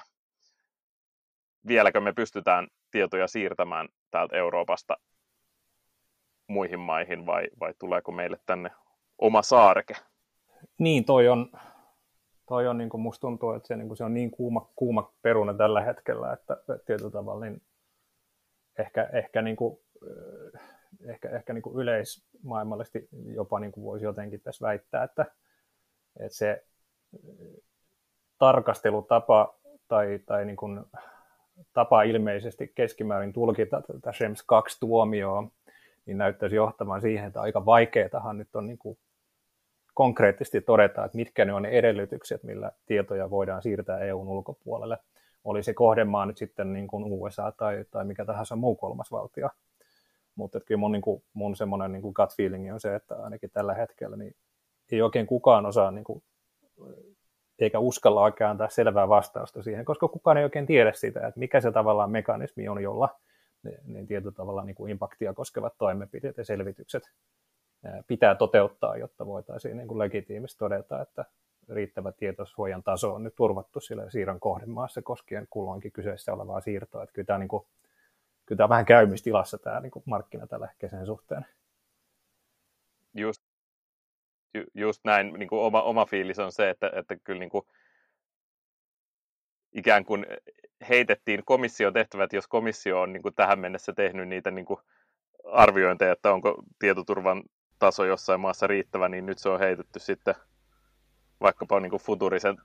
[1.67, 4.97] Vieläkö me pystytään tietoja siirtämään täältä Euroopasta
[6.47, 8.71] muihin maihin vai, vai tuleeko meille tänne
[9.19, 9.93] oma saareke?
[10.77, 11.51] Niin, toi on,
[12.47, 15.13] toi on niin kuin musta tuntuu, että se, niin kuin se on niin kuuma, kuuma
[15.21, 17.61] peruna tällä hetkellä, että, tietyllä tavalla niin
[18.79, 19.79] ehkä, ehkä, niin kuin,
[21.05, 25.25] ehkä, ehkä niin kuin yleismaailmallisesti jopa niin kuin voisi jotenkin tässä väittää, että,
[26.19, 26.65] että se
[28.37, 30.85] tarkastelutapa tai, tai niin kuin
[31.73, 35.47] tapa ilmeisesti keskimäärin tulkita tätä Schrems 2 tuomioa,
[36.05, 38.97] niin näyttäisi johtamaan siihen, että aika vaikeatahan nyt on niin kuin
[39.93, 44.97] konkreettisesti todeta, että mitkä ne on ne edellytykset, millä tietoja voidaan siirtää EUn ulkopuolelle.
[45.43, 49.49] Oli se kohdemaa nyt sitten niin kuin USA tai, tai mikä tahansa muu kolmas valtio.
[50.35, 53.49] Mutta kyllä mun, niin kuin, mun semmoinen niin kuin gut feeling on se, että ainakin
[53.49, 54.35] tällä hetkellä niin
[54.91, 56.23] ei oikein kukaan osaa niin kuin,
[57.59, 61.61] eikä uskalla oikein antaa selvää vastausta siihen, koska kukaan ei oikein tiedä sitä, että mikä
[61.61, 63.19] se tavallaan mekanismi on, jolla
[63.85, 67.11] niin tietyllä tavalla niin kuin impaktia koskevat toimenpiteet ja selvitykset
[68.07, 71.25] pitää toteuttaa, jotta voitaisiin niin kuin legitiimisesti todeta, että
[71.69, 77.03] riittävä tietosuojan taso on nyt turvattu sille siirron kohdemaassa koskien kulloinkin kyseessä olevaa siirtoa.
[77.03, 77.65] Että kyllä tämä, niin kuin,
[78.45, 81.45] kyllä tämä on vähän käymistilassa tämä niin kuin markkina tällä kesän suhteen.
[83.13, 83.42] Just,
[84.53, 87.65] ju, just näin, niin kuin oma, oma fiilis on se, että, että kyllä niin kuin,
[89.71, 90.25] ikään kuin
[90.89, 94.79] heitettiin komission tehtävät, jos komissio on niin kuin tähän mennessä tehnyt niitä niin kuin
[95.51, 97.43] arviointeja, että onko tietoturvan
[97.79, 100.35] taso jossain maassa riittävä, niin nyt se on heitetty sitten
[101.41, 102.57] vaikkapa niin kuin futurisen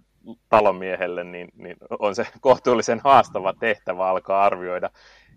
[0.49, 4.91] talonmiehelle, niin, niin on se kohtuullisen haastava tehtävä alkaa arvioida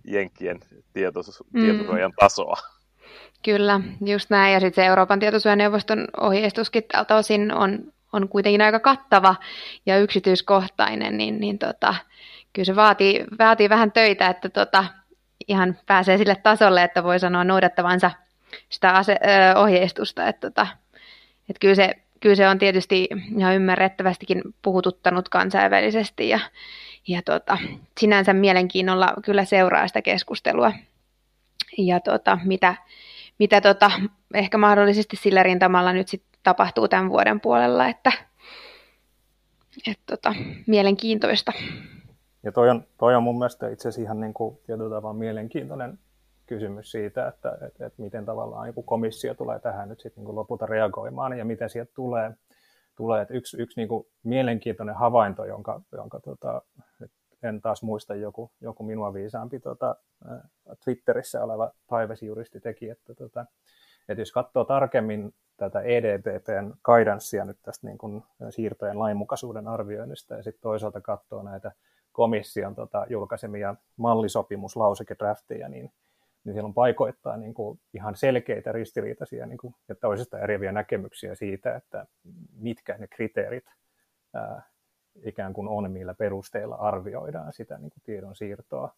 [0.08, 0.60] Jenkkien
[0.94, 1.62] tietos, mm.
[1.62, 2.58] tietosuojan tasoa.
[3.44, 4.54] Kyllä, just näin.
[4.54, 7.80] Ja sitten se Euroopan tietosuojaneuvoston ohjeistuskin tältä osin on,
[8.14, 9.36] on kuitenkin aika kattava
[9.86, 11.96] ja yksityiskohtainen, niin, niin tota,
[12.54, 14.86] kyllä se vaatii, vaatii vähän töitä, että tota,
[15.48, 18.12] ihan pääsee sille tasolle, että voi sanoa noudattavansa
[18.70, 19.20] sitä ase-
[19.56, 20.28] ohjeistusta.
[20.28, 20.68] Että tota,
[21.50, 26.40] et kyllä, se, kyllä se on tietysti ihan ymmärrettävästikin puhututtanut kansainvälisesti ja,
[27.08, 27.58] ja tota,
[28.00, 30.72] sinänsä mielenkiinnolla kyllä seuraa sitä keskustelua
[31.78, 32.76] ja tota, mitä,
[33.40, 33.92] mitä tota,
[34.34, 38.12] ehkä mahdollisesti sillä rintamalla nyt sit tapahtuu tämän vuoden puolella, että
[39.88, 40.36] et tota,
[40.68, 41.52] mielenkiintoista.
[42.44, 44.58] Ja toi on, toi on mun mielestä itse asiassa ihan niin kuin
[45.14, 46.00] mielenkiintoinen
[46.46, 50.66] kysymys siitä, että, että, että miten tavallaan niin komissio tulee tähän nyt sitten niin lopulta
[50.66, 52.32] reagoimaan ja miten sieltä tulee.
[52.96, 53.22] tulee.
[53.22, 56.62] Että yksi yksi niin kuin mielenkiintoinen havainto, jonka, jonka tota,
[57.44, 59.96] en taas muista joku, joku minua viisaampi tota,
[60.84, 63.46] Twitterissä oleva privacy-juristi teki, että, tota,
[64.10, 70.44] että jos katsoo tarkemmin tätä EDPPn guidancea nyt tästä niin kuin siirtojen lainmukaisuuden arvioinnista ja
[70.44, 71.72] sitten toisaalta katsoo näitä
[72.12, 75.92] komission tota, julkaisemia mallisopimuslausekedrafteja, niin
[76.44, 81.36] niin siellä on paikoittain niin kuin ihan selkeitä ristiriitaisia niin kuin, ja toisesta eriäviä näkemyksiä
[81.36, 82.06] siitä, että
[82.54, 83.66] mitkä ne kriteerit
[85.24, 88.94] ikään kuin on, millä perusteella arvioidaan sitä niin kuin tiedon siirtoa.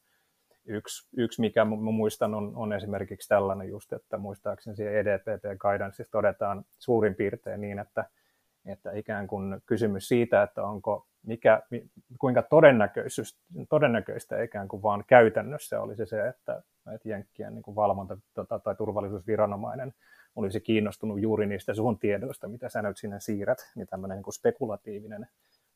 [0.66, 6.66] Yksi, yksi mikä muistan, on, on esimerkiksi tällainen just, että muistaakseni siellä EDPP Guidanceissa todetaan
[6.80, 8.06] suurin piirtein niin, että,
[8.66, 11.62] että ikään kuin kysymys siitä, että onko mikä,
[12.20, 12.44] kuinka
[13.70, 16.64] todennäköistä ikään kuin vaan käytännössä olisi se, että,
[16.96, 19.94] että Jenkkien niin kuin valvonta tota, tai turvallisuusviranomainen
[20.36, 24.34] olisi kiinnostunut juuri niistä sun tiedoista, mitä sä nyt sinne siirrät, niin tämmöinen niin kuin
[24.34, 25.28] spekulatiivinen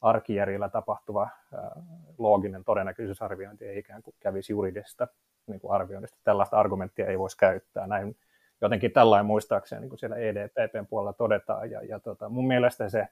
[0.02, 1.72] arkijärjellä tapahtuva ää,
[2.18, 5.08] looginen todennäköisyysarviointi ei ikään kuin kävisi juridista
[5.48, 6.18] niin kuin arvioinnista.
[6.24, 7.88] Tällaista argumenttia ei voisi käyttää.
[7.88, 8.18] Näin
[8.62, 11.72] jotenkin tällainen muistaakseni niin kuin siellä EDPPn puolella todetaan.
[11.72, 13.08] Ja, ja tota, mun mielestä se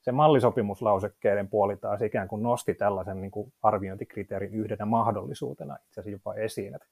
[0.00, 6.10] se mallisopimuslausekkeiden puoli taas ikään kuin nosti tällaisen niin kuin arviointikriteerin yhdenä mahdollisuutena itse asiassa
[6.10, 6.74] jopa esiin.
[6.74, 6.86] Että,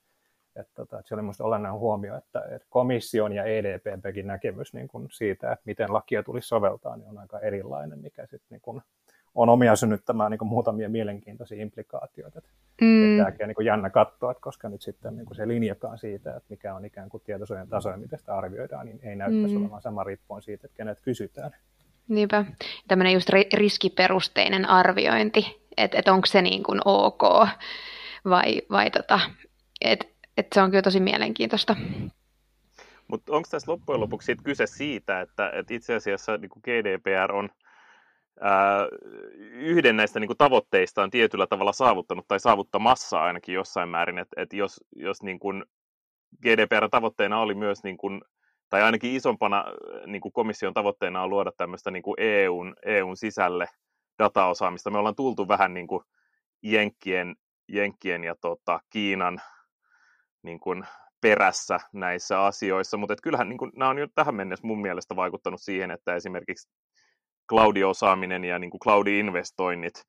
[0.56, 4.88] että, tota, että se oli minusta olennainen huomio, että, että komission ja EDPnkin näkemys niin
[4.88, 8.82] kuin siitä, että miten lakia tulisi soveltaa, niin on aika erilainen, mikä sitten niin kuin
[9.38, 12.40] on omia synnyttämään niin kuin muutamia mielenkiintoisia implikaatioita.
[12.80, 13.16] Mm.
[13.16, 16.36] Tämäkin on niin kuin jännä katsoa, että koska nyt sitten niin kuin se linjakaan siitä,
[16.36, 19.62] että mikä on ikään kuin tietosuojan taso ja miten sitä arvioidaan, niin ei näyttäisi mm.
[19.62, 21.50] olevan sama riippuen siitä, että kenet kysytään.
[22.08, 22.44] Niinpä.
[22.88, 27.22] Tämmöinen just riskiperusteinen arviointi, että et onko se niin kuin ok
[28.24, 29.20] vai, vai tota,
[29.80, 31.76] että et se on kyllä tosi mielenkiintoista.
[33.08, 37.32] Mutta onko tässä loppujen lopuksi siitä kyse siitä, että, että itse asiassa niin kuin GDPR
[37.32, 37.48] on
[38.40, 38.88] ää,
[39.52, 44.56] yhden näistä niin kuin, tavoitteistaan tietyllä tavalla saavuttanut tai saavuttamassa ainakin jossain määrin, että, että
[44.56, 45.64] jos, jos niin kuin
[46.42, 48.22] GDPR-tavoitteena oli myös, niin kuin,
[48.68, 49.64] tai ainakin isompana
[50.06, 53.66] niin kuin komission tavoitteena on luoda tämmöistä niin kuin EUn, EUn sisälle
[54.18, 54.90] dataosaamista.
[54.90, 56.02] Me ollaan tultu vähän niin kuin
[56.62, 57.36] Jenkkien,
[57.68, 59.40] Jenkkien ja tota, Kiinan
[60.42, 60.86] niin kuin
[61.20, 65.60] perässä näissä asioissa, mutta kyllähän niin kuin, nämä on jo tähän mennessä mun mielestä vaikuttanut
[65.60, 66.68] siihen, että esimerkiksi
[67.50, 70.02] cloud-osaaminen ja niin kuin cloud-investoinnit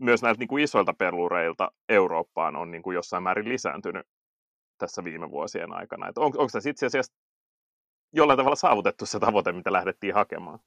[0.00, 4.06] myös näiltä niin kuin isoilta pelureilta Eurooppaan on niin kuin jossain määrin lisääntynyt
[4.78, 6.06] tässä viime vuosien aikana.
[6.06, 7.12] on, onko tässä itse asiassa
[8.12, 10.58] jollain tavalla saavutettu se tavoite, mitä lähdettiin hakemaan?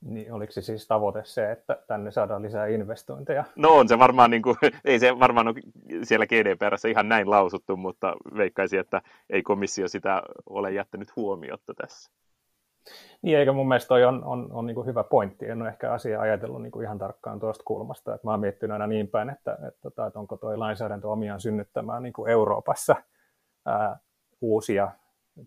[0.00, 3.44] Niin oliko se siis tavoite se, että tänne saadaan lisää investointeja?
[3.56, 5.54] No on se varmaan, niin kuin, ei se varmaan ole
[6.02, 12.12] siellä GDPRssä ihan näin lausuttu, mutta veikkaisin, että ei komissio sitä ole jättänyt huomiota tässä.
[13.22, 15.48] Niin, eikä mun mielestä toi on, on, on niin hyvä pointti.
[15.48, 18.14] En ole ehkä asiaa ajatellut niin ihan tarkkaan tuosta kulmasta.
[18.14, 22.02] Että mä oon miettinyt aina niin päin, että, että, että onko tuo lainsäädäntö omiaan synnyttämään
[22.02, 22.96] niin Euroopassa
[23.66, 23.98] ää,
[24.40, 24.90] uusia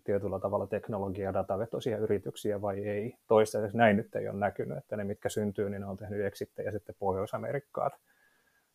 [0.04, 3.18] tietyllä tavalla teknologia- ja datavetoisia yrityksiä vai ei.
[3.26, 6.70] Toistaiseksi näin nyt ei ole näkynyt, että ne mitkä syntyy, niin ne on tehnyt eksittejä
[6.70, 7.90] sitten Pohjois-Amerikkaan.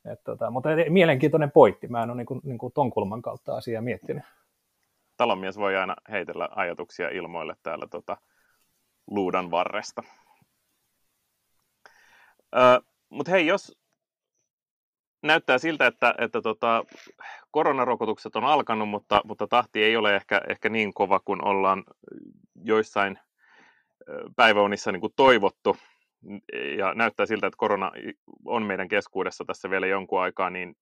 [0.06, 1.88] Et tota, mutta mielenkiintoinen pointti.
[1.88, 4.24] Mä en ole niin kuin, niin kuin ton kulman kautta asiaa miettinyt.
[5.18, 8.18] Talonmies voi aina heitellä ajatuksia ilmoille täällä tota,
[9.12, 10.04] luudan varresta.
[13.10, 13.78] Mutta hei, jos
[15.24, 16.84] näyttää siltä, että, että tota,
[17.52, 21.84] koronarokotukset on alkanut, mutta, mutta tahti ei ole ehkä, ehkä niin kova kuin ollaan
[22.64, 23.20] joissain
[24.36, 25.78] päiväunissa niin kuin toivottu.
[26.78, 27.92] Ja näyttää siltä, että korona
[28.46, 30.76] on meidän keskuudessa tässä vielä jonkun aikaa, niin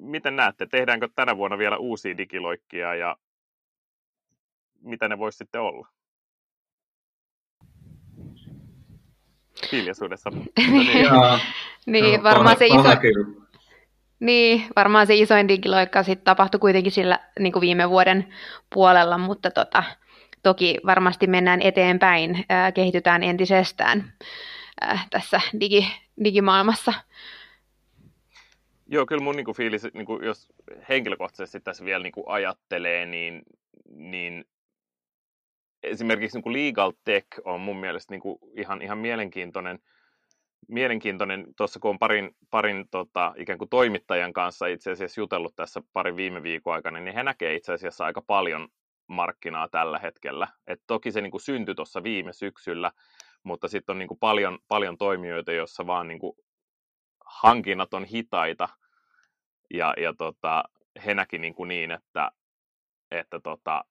[0.00, 3.16] miten näette, tehdäänkö tänä vuonna vielä uusia digiloikkia ja
[4.80, 5.88] mitä ne voisi sitten olla?
[9.72, 10.30] Hiljaisuudessa.
[10.56, 11.08] niin,
[11.86, 12.88] niin varmaan se iso...
[14.20, 18.34] Niin, varmaan se isoin digiloikka sitten tapahtui kuitenkin sillä niin kuin viime vuoden
[18.74, 19.84] puolella, mutta tota,
[20.42, 24.12] toki varmasti mennään eteenpäin, ää, kehitytään entisestään
[24.80, 25.88] ää, tässä digi,
[26.24, 26.92] digimaailmassa.
[28.88, 30.48] Joo, kyllä mun niin kuin fiilis, niin kuin jos
[30.88, 33.42] henkilökohtaisesti tässä vielä niin kuin ajattelee, niin,
[33.90, 34.44] niin
[35.82, 39.78] esimerkiksi niin kuin legal tech on mun mielestä niin kuin ihan, ihan mielenkiintoinen,
[40.68, 45.82] mielenkiintoinen tuossa kun on parin, parin tota, ikään kuin toimittajan kanssa itse asiassa jutellut tässä
[45.92, 48.68] parin viime viikon aikana, niin he näkee itse asiassa aika paljon
[49.06, 50.48] markkinaa tällä hetkellä.
[50.66, 52.90] Et toki se niin kuin syntyi tuossa viime syksyllä,
[53.42, 56.36] mutta sitten on niin kuin paljon, paljon toimijoita, joissa vaan niin kuin
[57.26, 58.68] hankinnat on hitaita,
[59.74, 60.64] ja, ja tota,
[61.06, 62.30] he näki niin, kuin niin että,
[63.10, 63.84] että tota,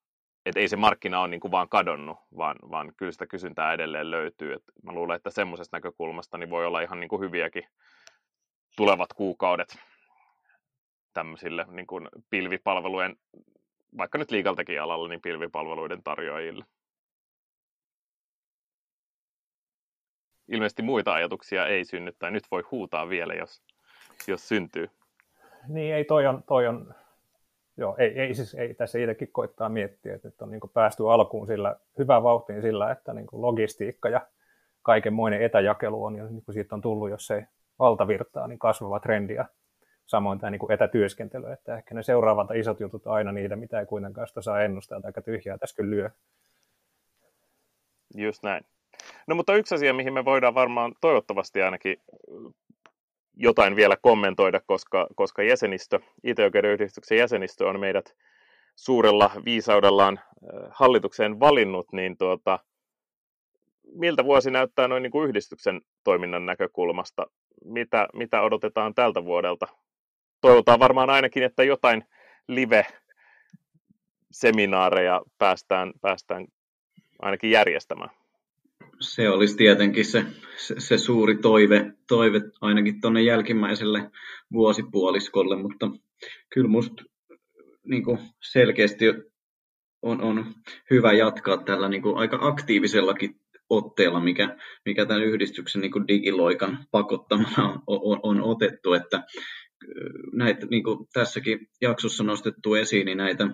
[0.46, 4.12] että ei se markkina ole niin kuin vaan kadonnut, vaan, vaan kyllä sitä kysyntää edelleen
[4.12, 4.54] löytyy.
[4.54, 7.64] Et mä luulen, että semmoisesta näkökulmasta niin voi olla ihan niin kuin hyviäkin
[8.78, 9.78] tulevat kuukaudet
[11.14, 13.16] tämmöisille niin kuin pilvipalvelujen,
[13.98, 16.66] vaikka nyt liikaltakin alalla, niin pilvipalveluiden tarjoajille.
[20.48, 23.64] Ilmeisesti muita ajatuksia ei synny, tai nyt voi huutaa vielä, jos,
[24.28, 24.89] jos syntyy.
[25.68, 26.94] Niin, ei, toi on, toi on
[27.82, 31.48] joo, ei, ei, siis, ei tässä itsekin koittaa miettiä, että nyt on niin päästy alkuun
[31.48, 34.22] sillä, hyvä vauhtiin sillä, että niin logistiikka ja
[34.82, 37.44] kaikenmoinen etäjakelu on, ja niin siitä on tullut, jos ei
[37.80, 39.46] valtavirtaa, niin kasvava trendi, ja
[40.06, 44.28] samoin tämä niin etätyöskentely, että ehkä ne seuraavat isot jutut aina niitä, mitä ei kuitenkaan
[44.28, 46.10] sitä saa ennustaa, että aika tyhjää tässä kyllä lyö.
[48.16, 48.66] Just näin.
[49.28, 51.98] No mutta yksi asia, mihin me voidaan varmaan toivottavasti ainakin
[53.42, 58.16] jotain vielä kommentoida, koska, koska jäsenistö, IT-oikeuden yhdistyksen jäsenistö on meidät
[58.76, 60.20] suurella viisaudellaan
[60.70, 62.60] hallitukseen valinnut, niin tuota,
[63.94, 67.26] miltä vuosi näyttää noin niin kuin yhdistyksen toiminnan näkökulmasta?
[67.66, 69.68] Mitä, mitä odotetaan tältä vuodelta?
[70.42, 72.06] Toivotaan varmaan ainakin, että jotain
[72.48, 76.48] live-seminaareja päästään, päästään
[77.22, 78.20] ainakin järjestämään
[79.02, 80.26] se olisi tietenkin se,
[80.58, 84.12] se, se suuri toive, toive ainakin tuonne jälkimmäiselle
[84.54, 85.91] vuosipuoliskolle, mutta
[86.54, 87.04] kyllä minusta
[87.84, 88.04] niin
[88.52, 89.06] selkeästi
[90.02, 90.54] on, on
[90.89, 93.36] hyvä jatkaa tällä niin kuin aika aktiivisellakin
[93.70, 99.24] otteella, mikä, mikä tämän yhdistyksen niin kuin digiloikan pakottamana on, on, on otettu, että
[100.34, 103.47] näitä, niin kuin tässäkin jaksossa nostettu esiin, niin näitä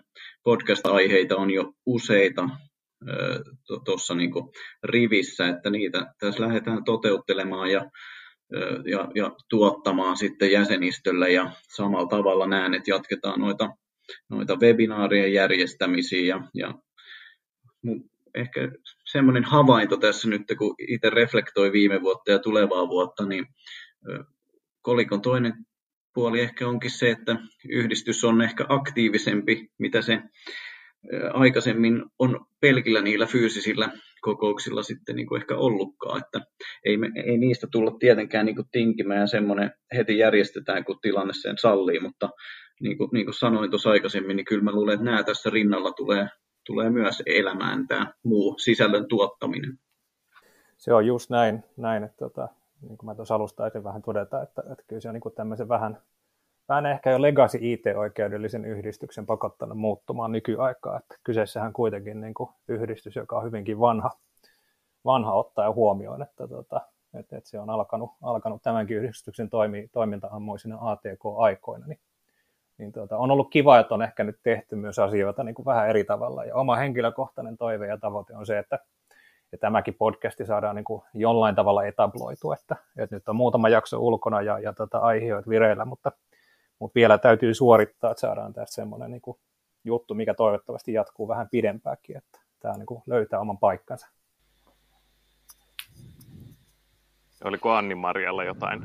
[0.44, 2.50] podcast-aiheita on jo useita,
[3.86, 4.32] tuossa niin
[4.84, 7.92] rivissä, että niitä tässä lähdetään toteuttelemaan ja,
[8.86, 11.32] ja, ja tuottamaan sitten jäsenistölle.
[11.32, 13.70] Ja samalla tavalla näen, että jatketaan noita,
[14.30, 16.74] noita webinaarien järjestämisiä ja, ja
[18.36, 18.72] ehkä
[19.12, 23.46] semmoinen havainto tässä nyt, kun itse reflektoi viime vuotta ja tulevaa vuotta, niin
[24.82, 25.54] kolikon toinen
[26.14, 27.36] puoli ehkä onkin se, että
[27.70, 30.22] yhdistys on ehkä aktiivisempi, mitä se
[31.34, 33.90] aikaisemmin on pelkillä niillä fyysisillä
[34.22, 36.40] kokouksilla sitten niin kuin ehkä ollutkaan, että
[36.86, 41.34] ei, me, ei niistä tulla tietenkään niin kuin tinkimään ja semmoinen heti järjestetään, kun tilanne
[41.34, 42.30] sen sallii, mutta
[42.82, 45.92] niin kuin, niin kuin sanoin tuossa aikaisemmin, niin kyllä mä luulen, että nämä tässä rinnalla
[45.92, 46.28] tulee,
[46.66, 49.78] tulee myös elämään tämä muu sisällön tuottaminen.
[50.78, 52.48] Se on just näin, näin että tota,
[52.82, 55.70] niin kuin mä tuossa alustaisin vähän todeta, että, että kyllä se on niin kuin tämmöisen
[55.70, 56.02] vähän,
[56.70, 63.16] vähän ehkä jo legacy IT-oikeudellisen yhdistyksen pakottanut muuttumaan nykyaikaa, että kyseessähän kuitenkin niin kuin yhdistys,
[63.16, 64.12] joka on hyvinkin vanha,
[65.06, 66.82] vanha ottaa huomioon, että, tota,
[67.14, 72.00] että, että se on alkanut, alkanut tämänkin yhdistyksen toimi, toiminta-ammoisina ATK-aikoina, niin
[72.78, 75.90] niin tuota, on ollut kiva, että on ehkä nyt tehty myös asioita niin kuin vähän
[75.90, 76.46] eri tavalla.
[76.46, 78.80] Ja oma henkilökohtainen toive ja tavoite on se, että
[79.52, 84.00] ja tämäkin podcasti saadaan niin kuin jollain tavalla etabloitu, että, että nyt on muutama jakso
[84.00, 86.12] ulkona ja, ja tota, aiheet vireillä, mutta,
[86.80, 89.38] mutta vielä täytyy suorittaa, että saadaan tästä semmoinen niin kuin
[89.84, 94.08] juttu, mikä toivottavasti jatkuu vähän pidempääkin, että tämä niin kuin löytää oman paikkansa.
[97.44, 98.84] Oliko Anni Marjalla jotain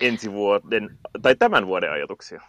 [0.00, 2.42] ensi vuoden tai tämän vuoden ajatuksia?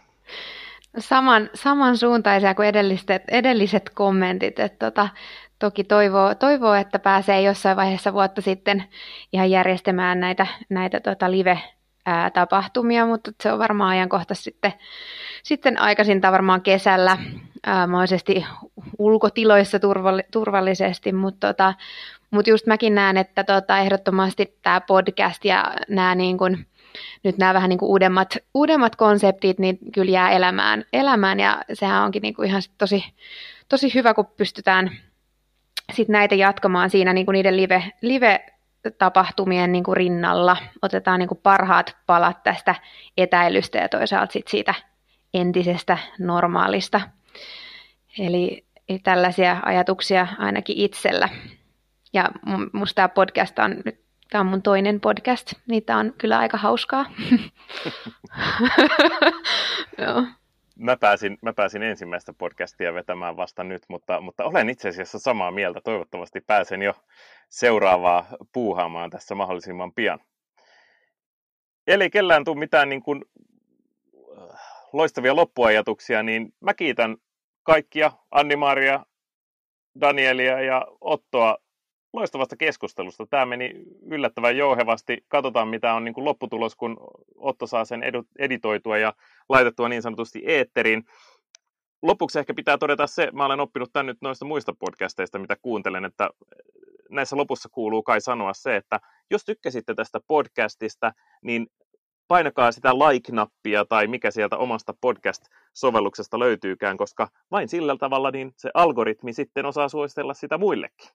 [0.98, 4.58] Saman, samansuuntaisia kuin edelliset, edelliset kommentit.
[4.58, 5.08] Että tota,
[5.58, 8.84] toki toivoo, toivoo, että pääsee jossain vaiheessa vuotta sitten
[9.32, 11.30] ihan järjestämään näitä, näitä tota
[12.06, 14.72] live-tapahtumia, mutta se on varmaan ajankohta sitten,
[15.42, 17.18] sitten aikaisinta varmaan kesällä,
[17.66, 18.46] ää, mahdollisesti
[18.98, 21.74] ulkotiloissa turvalli, turvallisesti, mutta tota,
[22.30, 26.58] mut just mäkin näen, että tota, ehdottomasti tämä podcast ja nämä niin kun,
[27.22, 32.04] nyt nämä vähän niin kuin uudemmat, uudemmat konseptit, niin kyllä jää elämään, elämään ja sehän
[32.04, 33.04] onkin niin kuin ihan tosi,
[33.68, 34.90] tosi hyvä, kun pystytään
[35.92, 37.92] sit näitä jatkamaan siinä niin kuin niiden live,
[38.84, 40.56] live-tapahtumien niin kuin rinnalla.
[40.82, 42.74] Otetaan niin kuin parhaat palat tästä
[43.16, 44.74] etäilystä ja toisaalta sit siitä
[45.34, 47.00] entisestä normaalista.
[48.18, 48.64] Eli
[49.02, 51.28] tällaisia ajatuksia ainakin itsellä.
[52.12, 52.28] Ja
[52.72, 56.58] minusta tämä podcast on nyt Tämä on mun toinen podcast, niin tämä on kyllä aika
[56.58, 57.04] hauskaa.
[59.98, 60.24] Joo.
[60.78, 65.50] Mä pääsin, mä pääsin ensimmäistä podcastia vetämään vasta nyt, mutta, mutta olen itse asiassa samaa
[65.50, 65.80] mieltä.
[65.80, 66.94] Toivottavasti pääsen jo
[67.48, 70.20] seuraavaa puuhaamaan tässä mahdollisimman pian.
[71.86, 73.24] Eli kellään tuu mitään niin kuin,
[74.38, 74.60] äh,
[74.92, 77.16] loistavia loppuajatuksia, niin mä kiitän
[77.62, 79.06] kaikkia, Anni-Maria,
[80.00, 81.58] Danielia ja Ottoa
[82.12, 83.26] loistavasta keskustelusta.
[83.26, 83.72] Tämä meni
[84.06, 85.24] yllättävän jouhevasti.
[85.28, 86.96] Katsotaan, mitä on niin kuin lopputulos, kun
[87.36, 88.02] Otto saa sen
[88.38, 89.12] editoitua ja
[89.48, 91.04] laitettua niin sanotusti eetteriin.
[92.02, 96.04] Lopuksi ehkä pitää todeta se, mä olen oppinut tämän nyt noista muista podcasteista, mitä kuuntelen,
[96.04, 96.30] että
[97.10, 99.00] näissä lopussa kuuluu kai sanoa se, että
[99.30, 101.66] jos tykkäsitte tästä podcastista, niin
[102.28, 108.70] painakaa sitä like-nappia tai mikä sieltä omasta podcast-sovelluksesta löytyykään, koska vain sillä tavalla niin se
[108.74, 111.08] algoritmi sitten osaa suositella sitä muillekin.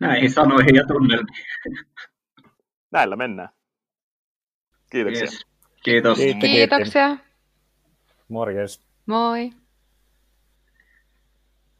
[0.00, 1.44] Näihin sanoihin ja tunnelmiin.
[2.90, 3.48] Näillä mennään.
[4.90, 5.22] Kiitoksia.
[5.22, 5.46] Yes.
[5.84, 6.18] Kiitos.
[6.18, 6.40] Kiitos.
[6.40, 7.16] Kiitoksia.
[8.28, 8.80] Morjes.
[9.06, 9.50] Moi.